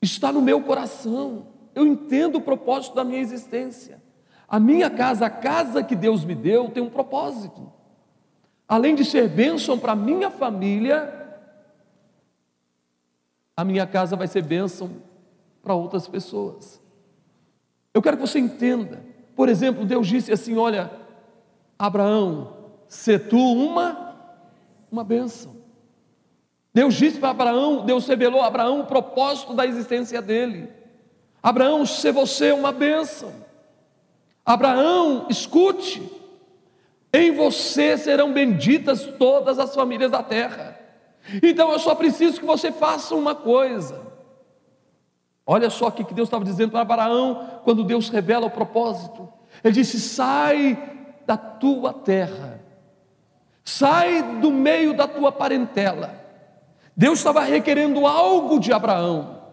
[0.02, 1.48] Está no meu coração.
[1.74, 4.02] Eu entendo o propósito da minha existência.
[4.48, 7.72] A minha casa, a casa que Deus me deu, tem um propósito.
[8.68, 11.12] Além de ser bênção para a minha família,
[13.56, 14.92] a minha casa vai ser bênção
[15.62, 16.82] para outras pessoas.
[17.94, 19.04] Eu quero que você entenda.
[19.36, 20.92] Por exemplo, Deus disse assim: Olha,
[21.78, 22.54] Abraão,
[22.88, 24.06] se tu uma
[24.92, 25.56] uma bênção.
[26.74, 30.70] Deus disse para Abraão, Deus revelou a Abraão o propósito da existência dele.
[31.42, 33.45] Abraão, se você uma bênção.
[34.46, 36.12] Abraão, escute,
[37.12, 40.80] em você serão benditas todas as famílias da terra.
[41.42, 44.06] Então eu só preciso que você faça uma coisa.
[45.48, 49.28] Olha só o que Deus estava dizendo para Abraão quando Deus revela o propósito.
[49.64, 50.78] Ele disse: sai
[51.26, 52.62] da tua terra,
[53.64, 56.24] sai do meio da tua parentela.
[56.96, 59.44] Deus estava requerendo algo de Abraão.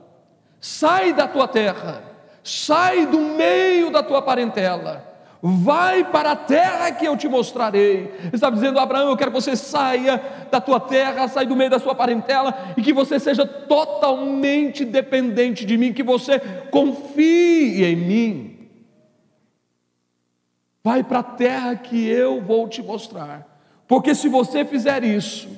[0.60, 2.04] Sai da tua terra,
[2.42, 5.12] sai do meio da tua parentela
[5.44, 8.14] vai para a terra que eu te mostrarei.
[8.20, 11.68] Ele estava dizendo, Abraão, eu quero que você saia da tua terra, saia do meio
[11.68, 16.38] da sua parentela e que você seja totalmente dependente de mim, que você
[16.70, 18.68] confie em mim.
[20.84, 25.48] Vai para a terra que eu vou te mostrar, porque se você fizer isso,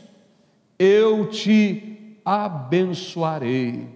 [0.79, 3.94] eu te abençoarei.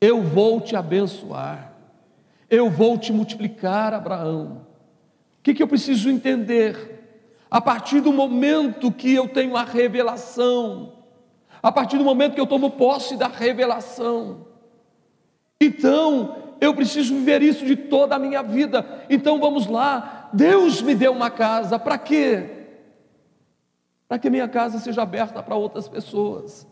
[0.00, 1.72] Eu vou te abençoar.
[2.48, 4.66] Eu vou te multiplicar, Abraão.
[5.38, 6.96] O que, que eu preciso entender?
[7.50, 10.92] A partir do momento que eu tenho a revelação,
[11.62, 14.46] a partir do momento que eu tomo posse da revelação,
[15.60, 19.04] então eu preciso viver isso de toda a minha vida.
[19.08, 22.50] Então vamos lá, Deus me deu uma casa, para quê?
[24.08, 26.66] Para que minha casa seja aberta para outras pessoas.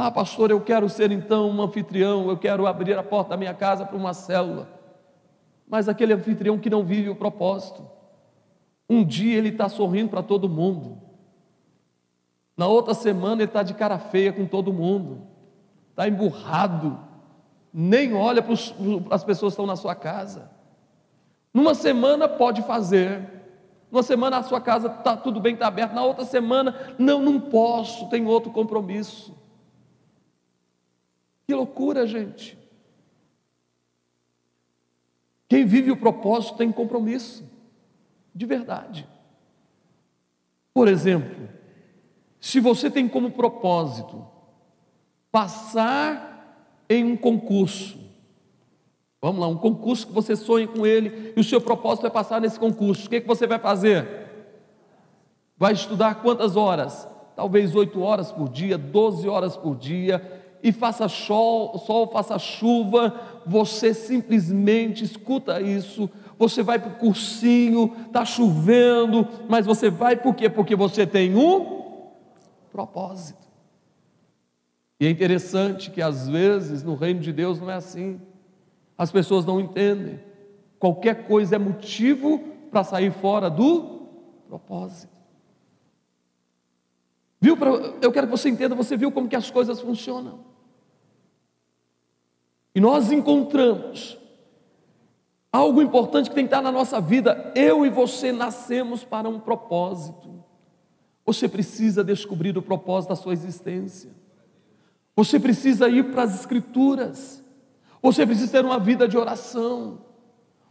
[0.00, 3.52] Ah, pastor, eu quero ser então um anfitrião, eu quero abrir a porta da minha
[3.52, 4.68] casa para uma célula.
[5.68, 7.84] Mas aquele anfitrião que não vive o propósito.
[8.88, 11.02] Um dia ele está sorrindo para todo mundo.
[12.56, 15.26] Na outra semana ele está de cara feia com todo mundo.
[15.90, 16.96] Está emburrado.
[17.74, 18.54] Nem olha para
[19.10, 20.48] as pessoas que estão na sua casa.
[21.52, 23.28] Numa semana pode fazer.
[23.90, 25.92] Numa semana a sua casa está tudo bem, está aberto.
[25.92, 29.36] Na outra semana, não, não posso, tem outro compromisso.
[31.48, 32.58] Que loucura, gente.
[35.48, 37.42] Quem vive o propósito tem compromisso,
[38.34, 39.08] de verdade.
[40.74, 41.48] Por exemplo,
[42.38, 44.26] se você tem como propósito
[45.32, 47.98] passar em um concurso,
[49.18, 52.42] vamos lá, um concurso que você sonha com ele e o seu propósito é passar
[52.42, 54.06] nesse concurso, o que, é que você vai fazer?
[55.56, 57.08] Vai estudar quantas horas?
[57.34, 63.14] Talvez oito horas por dia, doze horas por dia, e faça sol, sol faça chuva,
[63.46, 70.34] você simplesmente escuta isso, você vai para o cursinho, está chovendo, mas você vai por
[70.34, 70.48] quê?
[70.48, 71.78] Porque você tem um
[72.70, 73.48] propósito.
[75.00, 78.20] E é interessante que às vezes no reino de Deus não é assim.
[78.96, 80.20] As pessoas não entendem.
[80.78, 82.40] Qualquer coisa é motivo
[82.70, 84.08] para sair fora do
[84.48, 85.16] propósito.
[87.40, 87.56] Viu?
[88.02, 90.40] Eu quero que você entenda, você viu como que as coisas funcionam.
[92.78, 94.16] E nós encontramos
[95.50, 97.50] algo importante que tem que estar na nossa vida.
[97.56, 100.44] Eu e você nascemos para um propósito.
[101.26, 104.12] Você precisa descobrir o propósito da sua existência.
[105.16, 107.42] Você precisa ir para as Escrituras.
[108.00, 109.98] Você precisa ter uma vida de oração.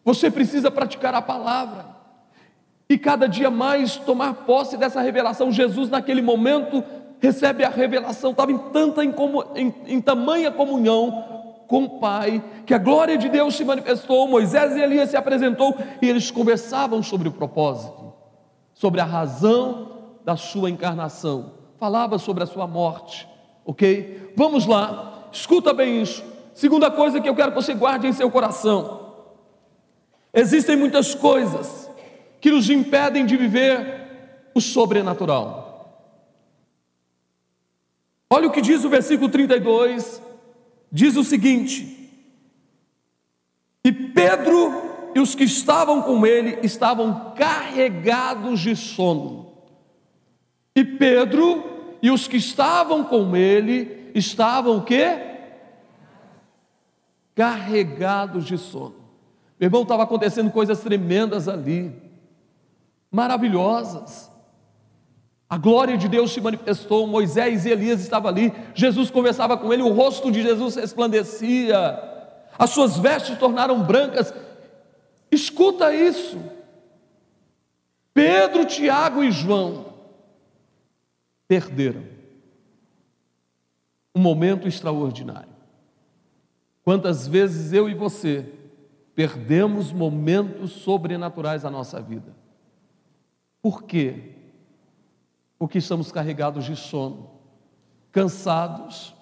[0.06, 1.88] Você precisa praticar a palavra.
[2.90, 5.52] E cada dia mais tomar posse dessa revelação.
[5.52, 6.82] Jesus, naquele momento,
[7.20, 9.14] recebe a revelação, estava em tanta em,
[9.56, 11.37] em, em tamanha comunhão
[11.68, 15.78] com o Pai, que a glória de Deus se manifestou, Moisés e Elias se apresentou
[16.02, 18.14] e eles conversavam sobre o propósito,
[18.74, 19.92] sobre a razão
[20.24, 23.28] da sua encarnação, falava sobre a sua morte,
[23.66, 24.34] ok?
[24.36, 26.24] Vamos lá, escuta bem isso.
[26.54, 29.14] Segunda coisa que eu quero que você guarde em seu coração:
[30.34, 31.90] existem muitas coisas
[32.40, 35.68] que nos impedem de viver o sobrenatural.
[38.30, 40.27] Olha o que diz o versículo 32
[40.92, 42.12] diz o seguinte:
[43.84, 49.54] E Pedro e os que estavam com ele estavam carregados de sono.
[50.76, 55.38] E Pedro e os que estavam com ele estavam o quê?
[57.34, 58.96] Carregados de sono.
[59.60, 61.96] Meu irmão, estava acontecendo coisas tremendas ali,
[63.10, 64.32] maravilhosas.
[65.50, 69.82] A glória de Deus se manifestou, Moisés e Elias estavam ali, Jesus conversava com ele,
[69.82, 71.78] o rosto de Jesus resplandecia,
[72.60, 74.34] as suas vestes tornaram brancas.
[75.32, 76.38] Escuta isso.
[78.14, 79.94] Pedro, Tiago e João
[81.48, 82.04] perderam
[84.14, 85.56] um momento extraordinário.
[86.84, 88.52] Quantas vezes eu e você
[89.14, 92.36] perdemos momentos sobrenaturais na nossa vida?
[93.62, 94.37] Por quê?
[95.58, 97.30] Porque estamos carregados de sono,
[98.12, 99.16] cansados,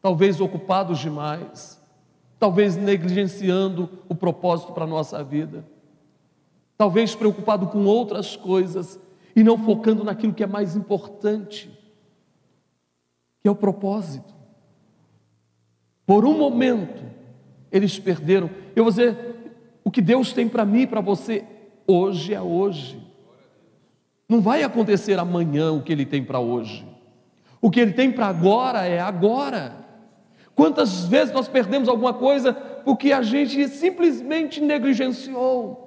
[0.00, 1.80] talvez ocupados demais,
[2.38, 5.64] talvez negligenciando o propósito para a nossa vida,
[6.76, 8.98] talvez preocupado com outras coisas
[9.34, 11.70] e não focando naquilo que é mais importante,
[13.40, 14.34] que é o propósito.
[16.06, 17.02] Por um momento,
[17.70, 18.48] eles perderam.
[18.74, 19.52] Eu vou dizer,
[19.84, 21.44] o que Deus tem para mim e para você,
[21.86, 23.07] hoje é hoje.
[24.28, 26.86] Não vai acontecer amanhã o que Ele tem para hoje.
[27.60, 29.74] O que Ele tem para agora é agora.
[30.54, 35.86] Quantas vezes nós perdemos alguma coisa porque a gente simplesmente negligenciou?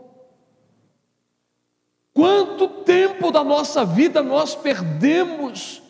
[2.13, 5.81] Quanto tempo da nossa vida nós perdemos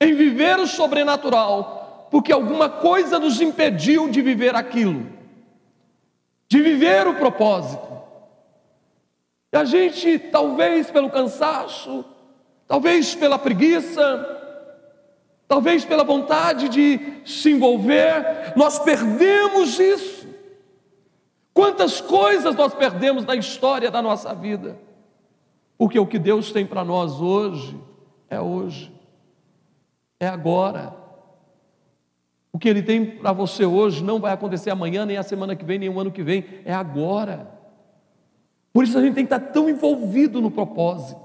[0.00, 5.06] em viver o sobrenatural porque alguma coisa nos impediu de viver aquilo,
[6.46, 8.01] de viver o propósito.
[9.52, 12.04] E a gente, talvez pelo cansaço,
[12.66, 14.40] talvez pela preguiça,
[15.46, 20.26] talvez pela vontade de se envolver, nós perdemos isso.
[21.52, 24.78] Quantas coisas nós perdemos na história da nossa vida,
[25.76, 27.78] porque o que Deus tem para nós hoje
[28.30, 28.90] é hoje,
[30.18, 30.96] é agora.
[32.50, 35.64] O que Ele tem para você hoje não vai acontecer amanhã, nem a semana que
[35.64, 37.60] vem, nem o ano que vem, é agora.
[38.72, 41.20] Por isso a gente tem que estar tão envolvido no propósito.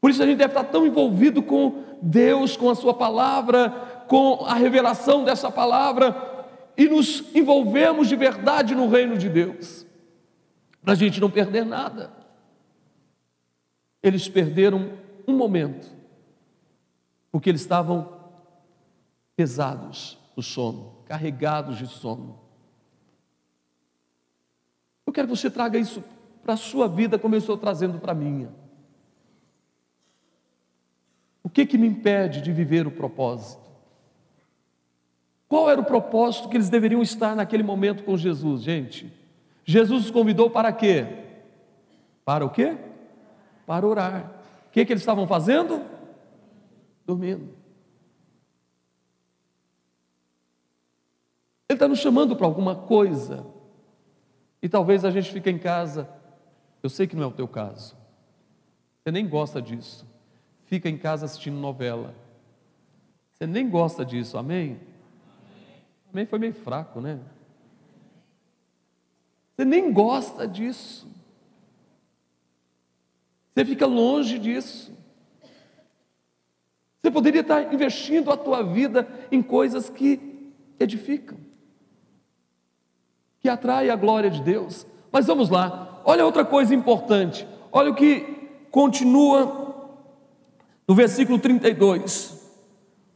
[0.00, 3.70] Por isso a gente deve estar tão envolvido com Deus, com a Sua palavra,
[4.08, 6.30] com a revelação dessa palavra,
[6.76, 9.86] e nos envolvermos de verdade no reino de Deus,
[10.82, 12.10] para a gente não perder nada.
[14.02, 14.92] Eles perderam
[15.28, 15.86] um momento,
[17.30, 18.08] porque eles estavam
[19.36, 22.38] pesados no sono, carregados de sono.
[25.10, 26.04] Eu quero que você traga isso
[26.40, 28.48] para a sua vida como eu estou trazendo para a minha.
[31.42, 33.68] O que que me impede de viver o propósito?
[35.48, 39.12] Qual era o propósito que eles deveriam estar naquele momento com Jesus, gente?
[39.64, 41.04] Jesus os convidou para quê?
[42.24, 42.78] Para o quê?
[43.66, 44.32] Para orar.
[44.68, 45.84] O que, que eles estavam fazendo?
[47.04, 47.52] Dormindo.
[51.68, 53.58] Ele está nos chamando para alguma coisa.
[54.62, 56.08] E talvez a gente fique em casa.
[56.82, 57.96] Eu sei que não é o teu caso.
[58.98, 60.06] Você nem gosta disso.
[60.64, 62.14] Fica em casa assistindo novela.
[63.32, 64.78] Você nem gosta disso, amém?
[66.12, 67.18] Amém foi meio fraco, né?
[69.56, 71.08] Você nem gosta disso.
[73.50, 74.92] Você fica longe disso.
[76.98, 81.49] Você poderia estar investindo a tua vida em coisas que edificam
[83.40, 84.86] que atrai a glória de Deus.
[85.10, 89.74] Mas vamos lá, olha outra coisa importante, olha o que continua
[90.86, 92.38] no versículo 32.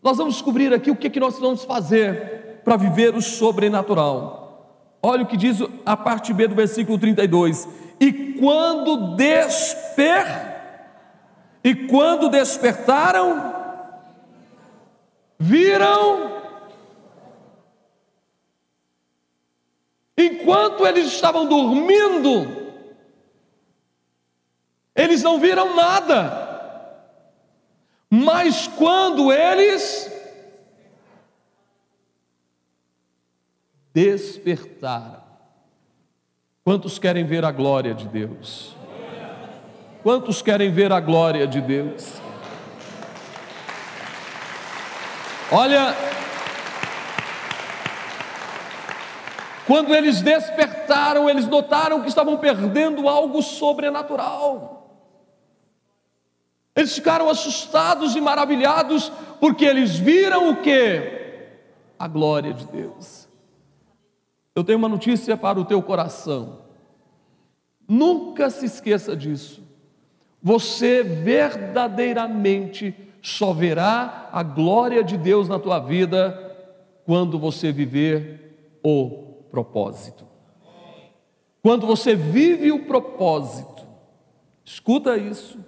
[0.03, 4.45] Nós vamos descobrir aqui o que, que nós vamos fazer para viver o sobrenatural.
[5.03, 7.69] Olha o que diz a parte B do versículo 32.
[8.01, 10.55] E quando desper
[11.63, 13.55] e quando despertaram,
[15.39, 16.44] viram
[20.17, 22.65] Enquanto eles estavam dormindo,
[24.95, 26.43] eles não viram nada.
[28.09, 30.11] Mas quando eles
[33.93, 35.23] despertaram,
[36.63, 38.77] quantos querem ver a glória de Deus?
[40.05, 42.21] Quantos querem ver a glória de Deus?
[45.51, 45.95] Olha,
[49.67, 54.75] Quando eles despertaram, eles notaram que estavam perdendo algo sobrenatural.
[56.77, 59.11] Eles ficaram assustados e maravilhados,
[59.41, 61.13] porque eles viram o que?
[61.99, 63.29] A glória de Deus.
[64.55, 66.65] Eu tenho uma notícia para o teu coração.
[67.89, 69.63] Nunca se esqueça disso.
[70.43, 76.39] Você verdadeiramente só verá a glória de Deus na tua vida
[77.07, 79.24] quando você viver o
[79.55, 80.27] propósito.
[81.63, 83.87] Quando você vive o propósito,
[84.65, 85.65] escuta isso.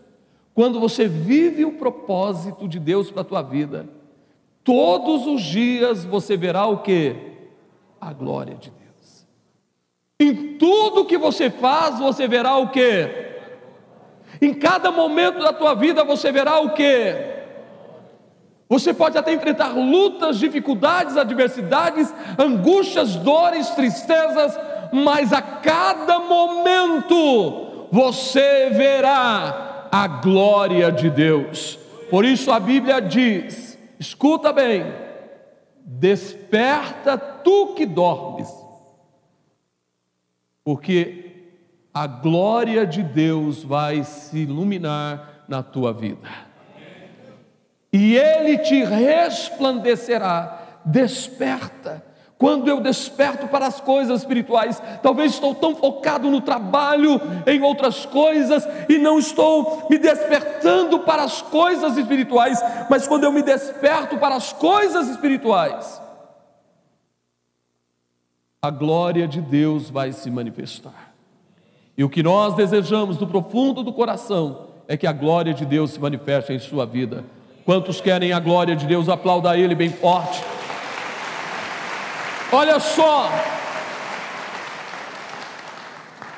[0.52, 3.88] Quando você vive o propósito de Deus para a tua vida,
[4.64, 7.14] todos os dias você verá o que?
[8.00, 9.26] A glória de Deus.
[10.18, 13.08] Em tudo que você faz, você verá o que?
[14.42, 17.35] Em cada momento da tua vida você verá o que?
[18.68, 24.58] Você pode até enfrentar lutas, dificuldades, adversidades, angústias, dores, tristezas,
[24.92, 31.78] mas a cada momento você verá a glória de Deus.
[32.10, 34.84] Por isso a Bíblia diz: escuta bem,
[35.84, 38.48] desperta tu que dormes,
[40.64, 41.24] porque
[41.94, 46.28] a glória de Deus vai se iluminar na tua vida,
[47.96, 50.64] e Ele te resplandecerá.
[50.84, 52.04] Desperta,
[52.36, 58.04] quando eu desperto para as coisas espirituais, talvez estou tão focado no trabalho, em outras
[58.04, 64.18] coisas, e não estou me despertando para as coisas espirituais, mas quando eu me desperto
[64.18, 66.00] para as coisas espirituais,
[68.60, 71.14] a glória de Deus vai se manifestar.
[71.96, 75.92] E o que nós desejamos do profundo do coração é que a glória de Deus
[75.92, 77.24] se manifeste em sua vida.
[77.66, 79.08] Quantos querem a glória de Deus?
[79.08, 80.40] Aplauda Ele bem forte.
[82.52, 83.28] Olha só.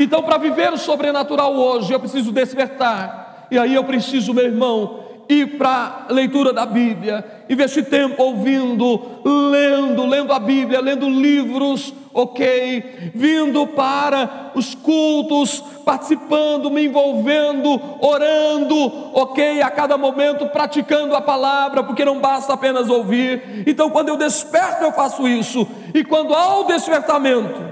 [0.01, 3.47] Então, para viver o sobrenatural hoje, eu preciso despertar.
[3.51, 9.21] E aí eu preciso, meu irmão, ir para a leitura da Bíblia, investir tempo ouvindo,
[9.23, 13.13] lendo, lendo a Bíblia, lendo livros, ok?
[13.15, 19.63] Vindo para os cultos, participando, me envolvendo, orando, ok?
[19.63, 23.63] A cada momento praticando a palavra, porque não basta apenas ouvir.
[23.69, 25.65] Então, quando eu desperto, eu faço isso,
[25.95, 27.63] e quando há o despertamento,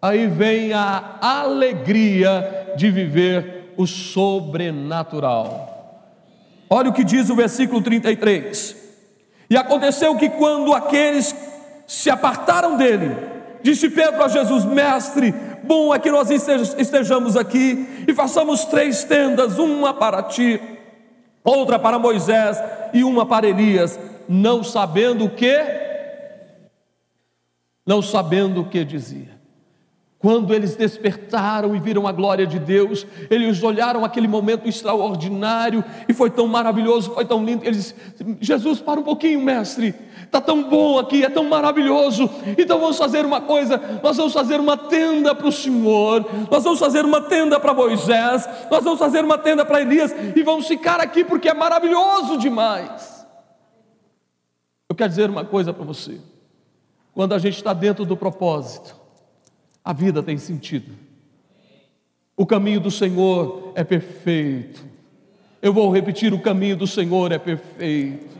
[0.00, 5.74] aí vem a alegria de viver o sobrenatural.
[6.70, 8.76] Olha o que diz o versículo 33.
[9.50, 11.34] E aconteceu que quando aqueles
[11.86, 13.27] se apartaram dele,
[13.62, 15.34] disse Pedro a Jesus: Mestre,
[15.64, 20.60] bom é que nós estejamos aqui e façamos três tendas, uma para ti,
[21.44, 22.60] outra para Moisés
[22.92, 23.98] e uma para Elias,
[24.28, 25.58] não sabendo o que,
[27.86, 29.38] não sabendo o que dizia.
[30.18, 36.12] Quando eles despertaram e viram a glória de Deus, eles olharam aquele momento extraordinário e
[36.12, 37.64] foi tão maravilhoso, foi tão lindo.
[37.64, 37.94] Eles,
[38.40, 39.94] Jesus, para um pouquinho, mestre,
[40.28, 42.30] está tão bom aqui, é tão maravilhoso.
[42.56, 46.78] Então vamos fazer uma coisa: nós vamos fazer uma tenda para o Senhor, nós vamos
[46.78, 51.00] fazer uma tenda para Moisés, nós vamos fazer uma tenda para Elias e vamos ficar
[51.00, 53.26] aqui porque é maravilhoso demais.
[54.88, 56.20] Eu quero dizer uma coisa para você:
[57.12, 58.94] quando a gente está dentro do propósito,
[59.84, 60.94] a vida tem sentido.
[62.36, 64.84] O caminho do Senhor é perfeito.
[65.60, 68.38] Eu vou repetir: o caminho do Senhor é perfeito.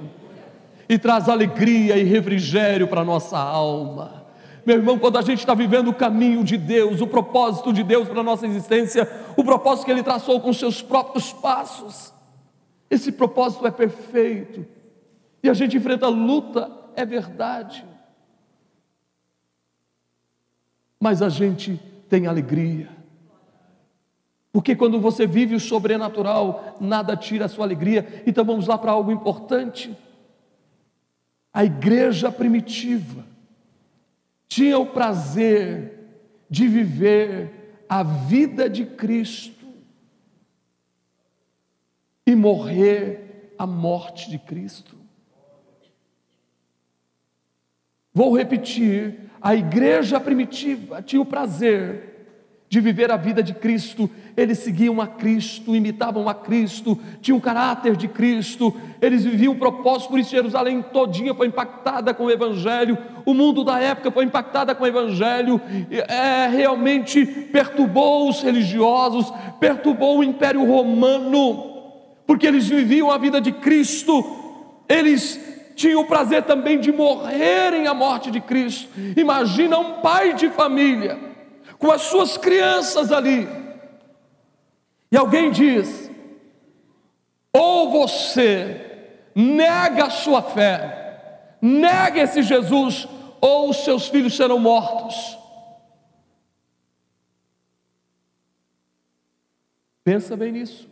[0.88, 4.24] E traz alegria e refrigério para a nossa alma.
[4.64, 8.08] Meu irmão, quando a gente está vivendo o caminho de Deus, o propósito de Deus
[8.08, 12.12] para a nossa existência, o propósito que Ele traçou com seus próprios passos,
[12.90, 14.66] esse propósito é perfeito.
[15.42, 17.84] E a gente enfrenta luta, é verdade
[21.00, 22.88] mas a gente tem alegria.
[24.52, 28.22] Porque quando você vive o sobrenatural, nada tira a sua alegria.
[28.26, 29.96] Então vamos lá para algo importante.
[31.58, 33.26] A igreja primitiva
[34.46, 35.92] tinha o prazer
[36.48, 39.66] de viver a vida de Cristo
[42.24, 44.96] e morrer a morte de Cristo.
[48.14, 52.07] Vou repetir: a igreja primitiva tinha o prazer
[52.68, 57.40] de viver a vida de Cristo, eles seguiam a Cristo, imitavam a Cristo, tinham o
[57.40, 60.30] caráter de Cristo, eles viviam o propósito, por isso.
[60.30, 64.86] Jerusalém todinha foi impactada com o Evangelho, o mundo da época foi impactada com o
[64.86, 65.58] Evangelho,
[65.90, 71.72] é, realmente perturbou os religiosos, perturbou o Império Romano,
[72.26, 74.22] porque eles viviam a vida de Cristo,
[74.86, 75.40] eles
[75.74, 78.90] tinham o prazer também de morrerem a morte de Cristo.
[79.16, 81.28] Imagina um pai de família
[81.78, 83.48] com as suas crianças ali.
[85.10, 86.10] E alguém diz:
[87.52, 88.84] ou você
[89.34, 93.06] nega a sua fé, nega esse Jesus,
[93.40, 95.38] ou os seus filhos serão mortos.
[100.02, 100.88] Pensa bem nisso.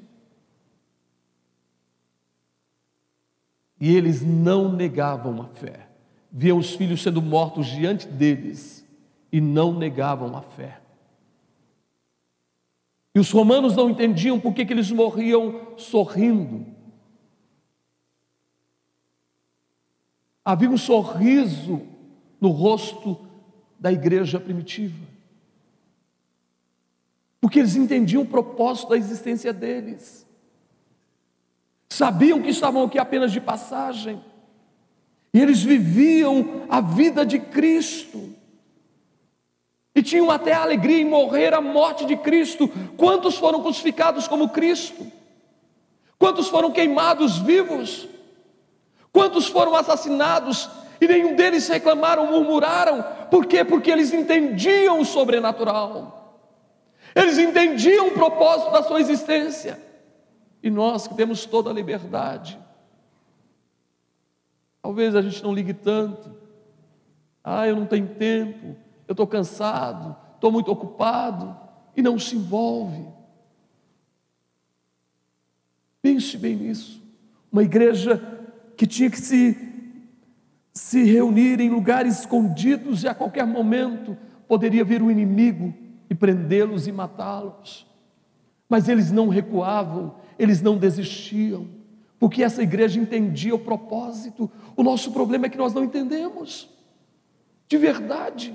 [3.81, 5.89] E eles não negavam a fé.
[6.31, 8.86] Viam os filhos sendo mortos diante deles
[9.37, 10.81] e não negavam a fé.
[13.15, 16.65] E os romanos não entendiam por que, eles morriam sorrindo.
[20.43, 21.87] Havia um sorriso
[22.41, 23.27] no rosto
[23.79, 25.07] da igreja primitiva.
[27.39, 30.27] Porque eles entendiam o propósito da existência deles
[31.91, 34.25] sabiam que estavam aqui apenas de passagem,
[35.33, 38.36] e eles viviam a vida de Cristo,
[39.97, 42.69] e tinham até a alegria em morrer a morte de Cristo.
[42.99, 45.11] Quantos foram crucificados como Cristo?
[46.19, 48.07] Quantos foram queimados vivos?
[49.11, 50.69] Quantos foram assassinados
[51.01, 53.03] e nenhum deles reclamaram, murmuraram?
[53.31, 53.65] Por quê?
[53.65, 56.45] Porque eles entendiam o sobrenatural.
[57.15, 59.81] Eles entendiam o propósito da sua existência.
[60.63, 62.59] E nós que temos toda a liberdade,
[64.83, 66.37] talvez a gente não ligue tanto.
[67.43, 68.77] Ah, eu não tenho tempo,
[69.07, 71.57] eu estou cansado, estou muito ocupado,
[71.97, 73.07] e não se envolve.
[76.03, 77.03] Pense bem nisso.
[77.51, 78.23] Uma igreja
[78.77, 79.57] que tinha que se,
[80.73, 85.73] se reunir em lugares escondidos e a qualquer momento poderia vir o inimigo
[86.09, 87.87] e prendê-los e matá-los.
[88.69, 91.67] Mas eles não recuavam, eles não desistiam,
[92.19, 94.51] porque essa igreja entendia o propósito.
[94.77, 96.69] O nosso problema é que nós não entendemos,
[97.69, 98.55] de verdade.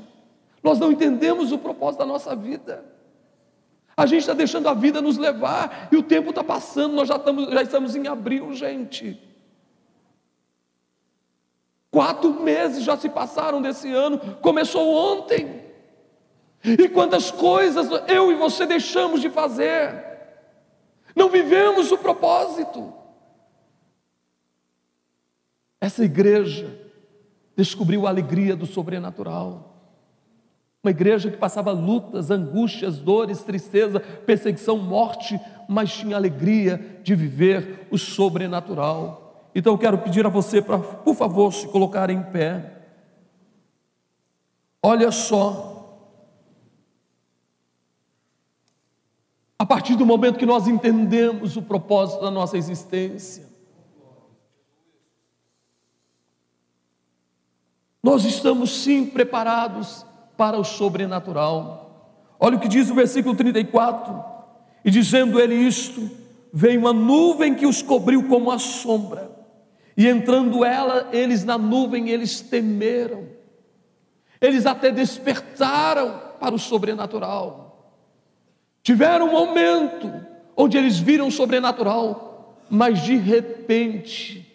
[0.63, 2.85] Nós não entendemos o propósito da nossa vida.
[3.95, 7.15] A gente está deixando a vida nos levar e o tempo está passando, nós já
[7.15, 9.19] estamos, já estamos em abril, gente.
[11.89, 15.61] Quatro meses já se passaram desse ano, começou ontem.
[16.63, 20.11] E quantas coisas eu e você deixamos de fazer,
[21.15, 22.93] não vivemos o propósito.
[25.81, 26.79] Essa igreja
[27.55, 29.80] descobriu a alegria do sobrenatural.
[30.83, 37.87] Uma igreja que passava lutas, angústias, dores, tristeza, perseguição, morte, mas tinha alegria de viver
[37.91, 39.49] o sobrenatural.
[39.53, 42.79] Então eu quero pedir a você para, por favor, se colocar em pé.
[44.81, 45.69] Olha só.
[49.59, 53.47] A partir do momento que nós entendemos o propósito da nossa existência,
[58.01, 60.09] nós estamos sim preparados
[60.41, 62.17] para o sobrenatural.
[62.39, 64.23] Olha o que diz o versículo 34:
[64.83, 66.09] E dizendo ele isto,
[66.51, 69.29] veio uma nuvem que os cobriu como a sombra,
[69.95, 73.27] e entrando ela, eles na nuvem, eles temeram,
[74.41, 77.93] eles até despertaram para o sobrenatural.
[78.81, 80.11] Tiveram um momento
[80.57, 84.51] onde eles viram o sobrenatural, mas de repente,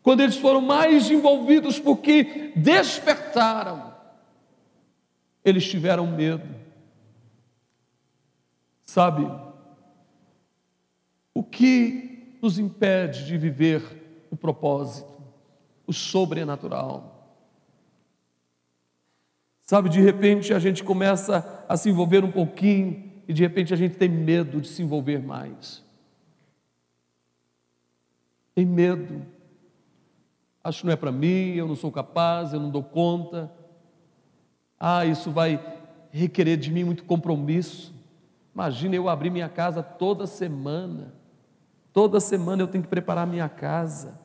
[0.00, 3.93] quando eles foram mais envolvidos, porque despertaram,
[5.44, 6.48] eles tiveram medo.
[8.84, 9.28] Sabe,
[11.34, 15.12] o que nos impede de viver o propósito,
[15.86, 17.14] o sobrenatural?
[19.62, 23.76] Sabe, de repente a gente começa a se envolver um pouquinho e de repente a
[23.76, 25.82] gente tem medo de se envolver mais.
[28.54, 29.26] Tem medo.
[30.62, 33.50] Acho que não é para mim, eu não sou capaz, eu não dou conta.
[34.78, 35.60] Ah, isso vai
[36.10, 37.94] requerer de mim muito compromisso.
[38.54, 41.12] Imagina eu abrir minha casa toda semana.
[41.92, 44.18] Toda semana eu tenho que preparar minha casa.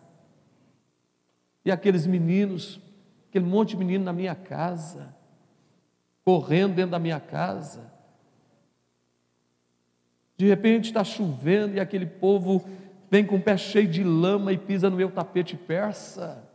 [1.64, 2.80] E aqueles meninos,
[3.30, 5.16] aquele monte de menino na minha casa,
[6.24, 7.92] correndo dentro da minha casa.
[10.38, 12.64] De repente está chovendo e aquele povo
[13.12, 16.49] vem com o pé cheio de lama e pisa no meu tapete persa.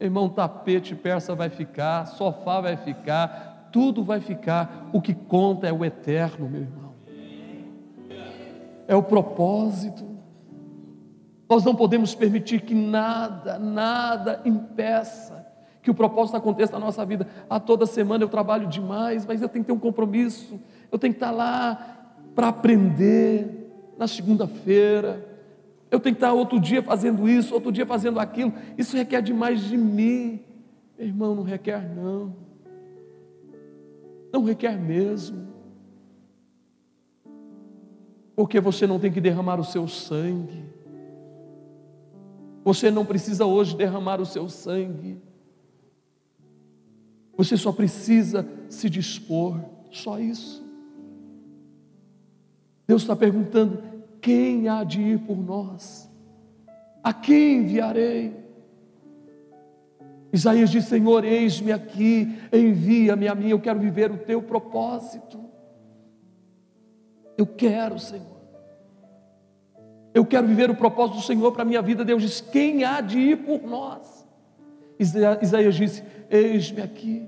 [0.00, 4.88] Irmão, tapete persa vai ficar, sofá vai ficar, tudo vai ficar.
[4.92, 6.94] O que conta é o eterno, meu irmão.
[8.86, 10.06] É o propósito.
[11.48, 15.46] Nós não podemos permitir que nada, nada impeça
[15.82, 17.26] que o propósito aconteça na nossa vida.
[17.48, 20.60] Ah, toda semana eu trabalho demais, mas eu tenho que ter um compromisso.
[20.92, 25.27] Eu tenho que estar lá para aprender na segunda-feira
[25.90, 28.52] eu tenho que estar outro dia fazendo isso, outro dia fazendo aquilo.
[28.76, 30.40] Isso requer demais de mim.
[30.98, 32.36] Meu irmão, não requer, não.
[34.32, 35.48] Não requer mesmo.
[38.36, 40.64] Porque você não tem que derramar o seu sangue.
[42.64, 45.18] Você não precisa hoje derramar o seu sangue.
[47.36, 49.58] Você só precisa se dispor.
[49.90, 50.62] Só isso.
[52.86, 53.82] Deus está perguntando:
[54.28, 56.06] quem há de ir por nós?
[57.02, 58.36] A quem enviarei?
[60.30, 65.40] Isaías diz: Senhor, eis-me aqui, envia-me a mim, eu quero viver o teu propósito.
[67.38, 68.36] Eu quero, Senhor.
[70.12, 72.04] Eu quero viver o propósito do Senhor para a minha vida.
[72.04, 74.28] Deus diz: Quem há de ir por nós?
[74.98, 77.26] Isaías disse: Eis-me aqui,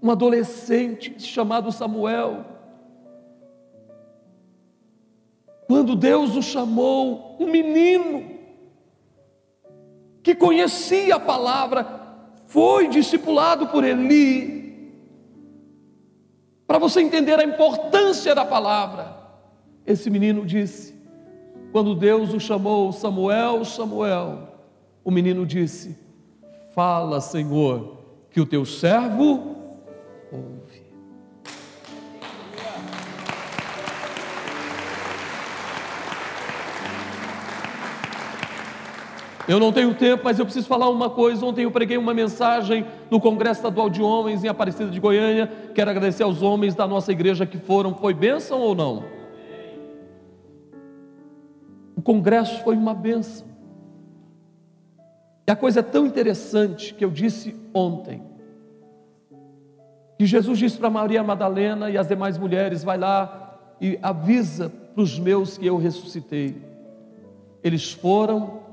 [0.00, 2.55] um adolescente chamado Samuel
[5.66, 8.36] Quando Deus o chamou, um menino
[10.22, 11.86] que conhecia a palavra,
[12.46, 14.56] foi discipulado por Eli,
[16.66, 19.16] Para você entender a importância da palavra,
[19.86, 20.96] esse menino disse:
[21.76, 24.48] quando Deus o chamou, Samuel, Samuel,
[25.04, 25.96] o menino disse:
[26.74, 27.98] Fala, Senhor,
[28.30, 29.54] que o teu servo
[30.32, 30.65] ouve.
[39.48, 41.46] Eu não tenho tempo, mas eu preciso falar uma coisa.
[41.46, 45.50] Ontem eu preguei uma mensagem no Congresso Estadual de Homens em Aparecida de Goiânia.
[45.72, 47.94] Quero agradecer aos homens da nossa igreja que foram.
[47.94, 49.04] Foi bênção ou não?
[51.94, 53.46] O congresso foi uma bênção.
[55.46, 58.22] E a coisa é tão interessante que eu disse ontem.
[60.18, 65.02] Que Jesus disse para Maria Madalena e as demais mulheres: vai lá e avisa para
[65.02, 66.56] os meus que eu ressuscitei.
[67.62, 68.65] Eles foram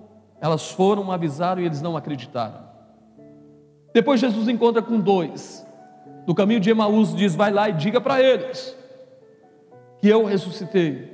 [0.44, 2.68] elas foram, avisaram e eles não acreditaram.
[3.94, 5.66] Depois Jesus encontra com dois.
[6.28, 8.76] No caminho de Emaús diz: Vai lá e diga para eles
[10.02, 11.14] que eu ressuscitei.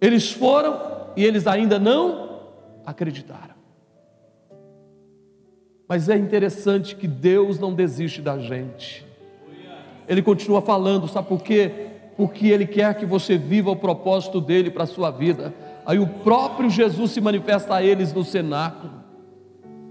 [0.00, 0.80] Eles foram
[1.16, 2.42] e eles ainda não
[2.86, 3.56] acreditaram.
[5.88, 9.04] Mas é interessante que Deus não desiste da gente.
[10.06, 11.88] Ele continua falando, sabe por quê?
[12.16, 15.52] Porque Ele quer que você viva o propósito dele para a sua vida.
[15.86, 19.04] Aí o próprio Jesus se manifesta a eles no cenáculo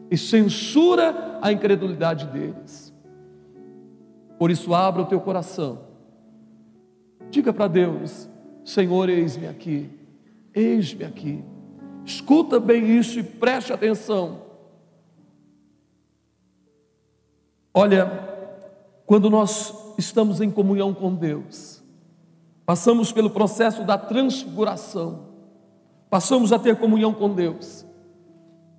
[0.10, 2.94] e censura a incredulidade deles.
[4.40, 5.82] Por isso, abra o teu coração,
[7.30, 8.28] diga para Deus:
[8.66, 9.90] Senhor, eis-me aqui,
[10.54, 11.44] eis-me aqui.
[12.04, 14.42] Escuta bem isso e preste atenção.
[17.74, 18.08] Olha,
[19.06, 21.82] quando nós estamos em comunhão com Deus,
[22.66, 25.33] passamos pelo processo da transfiguração
[26.14, 27.84] passamos a ter comunhão com Deus.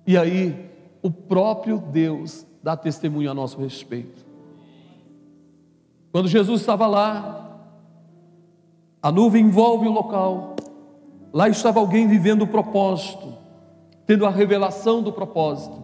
[0.07, 0.71] E aí,
[1.01, 4.25] o próprio Deus dá testemunho a nosso respeito.
[6.13, 7.59] Quando Jesus estava lá,
[9.01, 10.55] a nuvem envolve o local,
[11.33, 13.33] lá estava alguém vivendo o propósito,
[14.05, 15.83] tendo a revelação do propósito.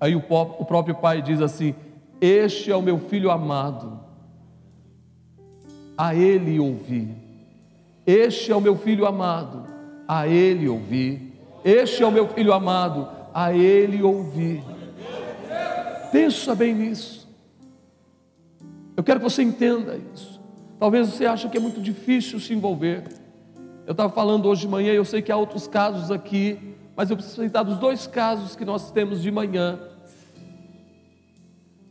[0.00, 1.72] Aí o, o próprio Pai diz assim:
[2.20, 4.00] Este é o meu filho amado,
[5.96, 7.14] a ele ouvi.
[8.04, 9.77] Este é o meu filho amado,
[10.08, 11.34] a Ele ouvir.
[11.62, 14.64] Este é o meu filho amado, a Ele ouvir.
[16.10, 17.28] Pensa bem nisso.
[18.96, 20.40] Eu quero que você entenda isso.
[20.80, 23.04] Talvez você ache que é muito difícil se envolver.
[23.86, 27.16] Eu estava falando hoje de manhã, eu sei que há outros casos aqui, mas eu
[27.16, 29.78] preciso citar dos dois casos que nós temos de manhã.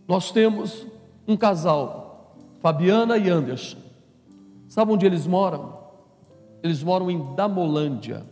[0.07, 0.87] Nós temos
[1.27, 3.77] um casal, Fabiana e Anderson.
[4.67, 5.76] Sabe onde eles moram?
[6.63, 8.25] Eles moram em Damolândia,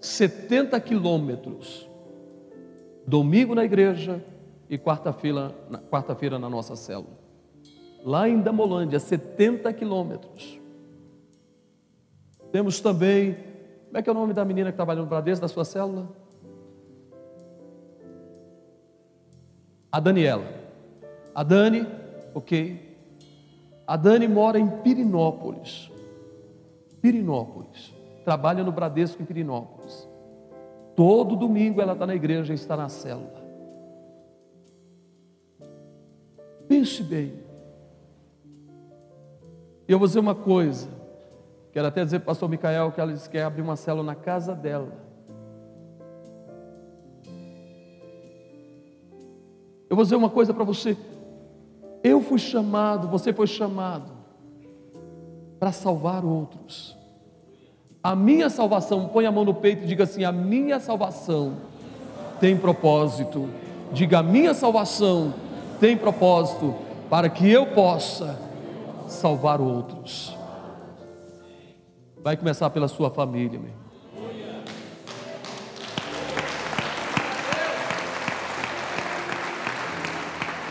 [0.00, 1.88] 70 quilômetros.
[3.06, 4.24] Domingo na igreja
[4.68, 5.54] e quarta-feira
[5.90, 7.18] quarta na nossa célula.
[8.04, 10.60] Lá em Damolândia, 70 quilômetros.
[12.52, 13.36] Temos também,
[13.86, 16.08] como é que é o nome da menina que trabalha no Bradesco, da sua célula?
[19.92, 20.44] A Daniela.
[21.34, 21.86] A Dani,
[22.34, 22.96] ok.
[23.86, 25.89] A Dani mora em Pirinópolis.
[27.00, 27.94] Pirinópolis.
[28.24, 30.08] Trabalha no Bradesco em Pirinópolis.
[30.94, 33.40] Todo domingo ela está na igreja e está na célula.
[36.68, 37.32] Pense bem.
[39.88, 40.88] Eu vou dizer uma coisa.
[41.72, 44.04] Quero até dizer para o pastor Micael que ela disse que quer abrir uma célula
[44.04, 44.92] na casa dela.
[49.88, 50.96] Eu vou dizer uma coisa para você.
[52.04, 54.19] Eu fui chamado, você foi chamado
[55.60, 56.96] para salvar outros.
[58.02, 61.58] A minha salvação, põe a mão no peito e diga assim: a minha salvação
[62.40, 63.46] tem propósito.
[63.92, 65.34] Diga: a minha salvação
[65.78, 66.74] tem propósito
[67.10, 68.40] para que eu possa
[69.06, 70.34] salvar outros.
[72.22, 73.80] Vai começar pela sua família, meu.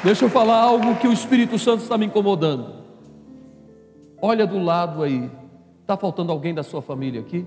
[0.03, 2.78] Deixa eu falar algo que o Espírito Santo está me incomodando.
[4.21, 5.29] Olha do lado aí.
[5.81, 7.45] Está faltando alguém da sua família aqui?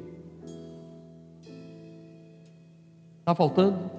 [3.21, 3.91] Está faltando?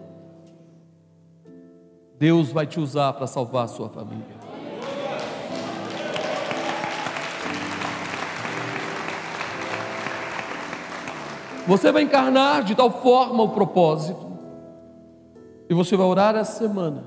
[2.19, 4.43] Deus vai te usar para salvar a sua família.
[11.65, 14.34] Você vai encarnar de tal forma o propósito,
[15.69, 17.05] e você vai orar essa semana.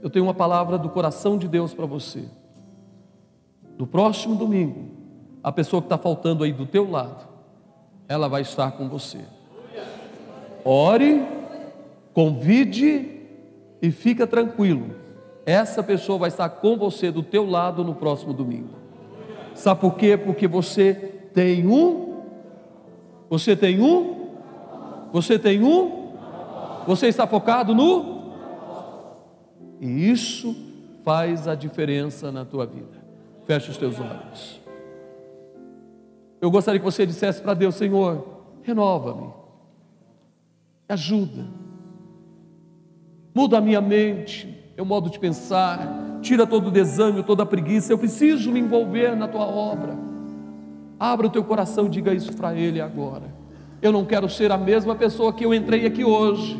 [0.00, 2.24] Eu tenho uma palavra do coração de Deus para você.
[3.78, 4.90] No próximo domingo,
[5.42, 7.26] a pessoa que está faltando aí do teu lado,
[8.08, 9.20] ela vai estar com você.
[10.64, 11.22] Ore,
[12.12, 13.20] convide
[13.82, 14.94] e fica tranquilo,
[15.44, 18.70] essa pessoa vai estar com você do teu lado no próximo domingo.
[19.54, 20.16] Sabe por quê?
[20.16, 20.94] Porque você
[21.34, 22.22] tem um,
[23.28, 24.30] você tem um,
[25.12, 26.14] você tem um,
[26.86, 28.32] você está focado no,
[29.80, 30.56] e isso
[31.04, 33.03] faz a diferença na tua vida.
[33.44, 34.60] Feche os teus olhos.
[36.40, 38.26] Eu gostaria que você dissesse para Deus: Senhor,
[38.62, 39.32] renova-me,
[40.88, 41.46] ajuda,
[43.34, 47.92] muda a minha mente, meu modo de pensar, tira todo o desânimo, toda a preguiça.
[47.92, 49.96] Eu preciso me envolver na tua obra.
[50.98, 53.34] Abra o teu coração e diga isso para Ele agora.
[53.82, 56.58] Eu não quero ser a mesma pessoa que eu entrei aqui hoje.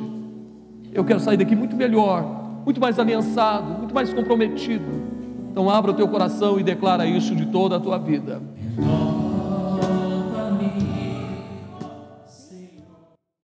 [0.92, 2.22] Eu quero sair daqui muito melhor,
[2.64, 5.03] muito mais aliançado, muito mais comprometido.
[5.54, 8.42] Então abra o teu coração e declara isso de toda a tua vida.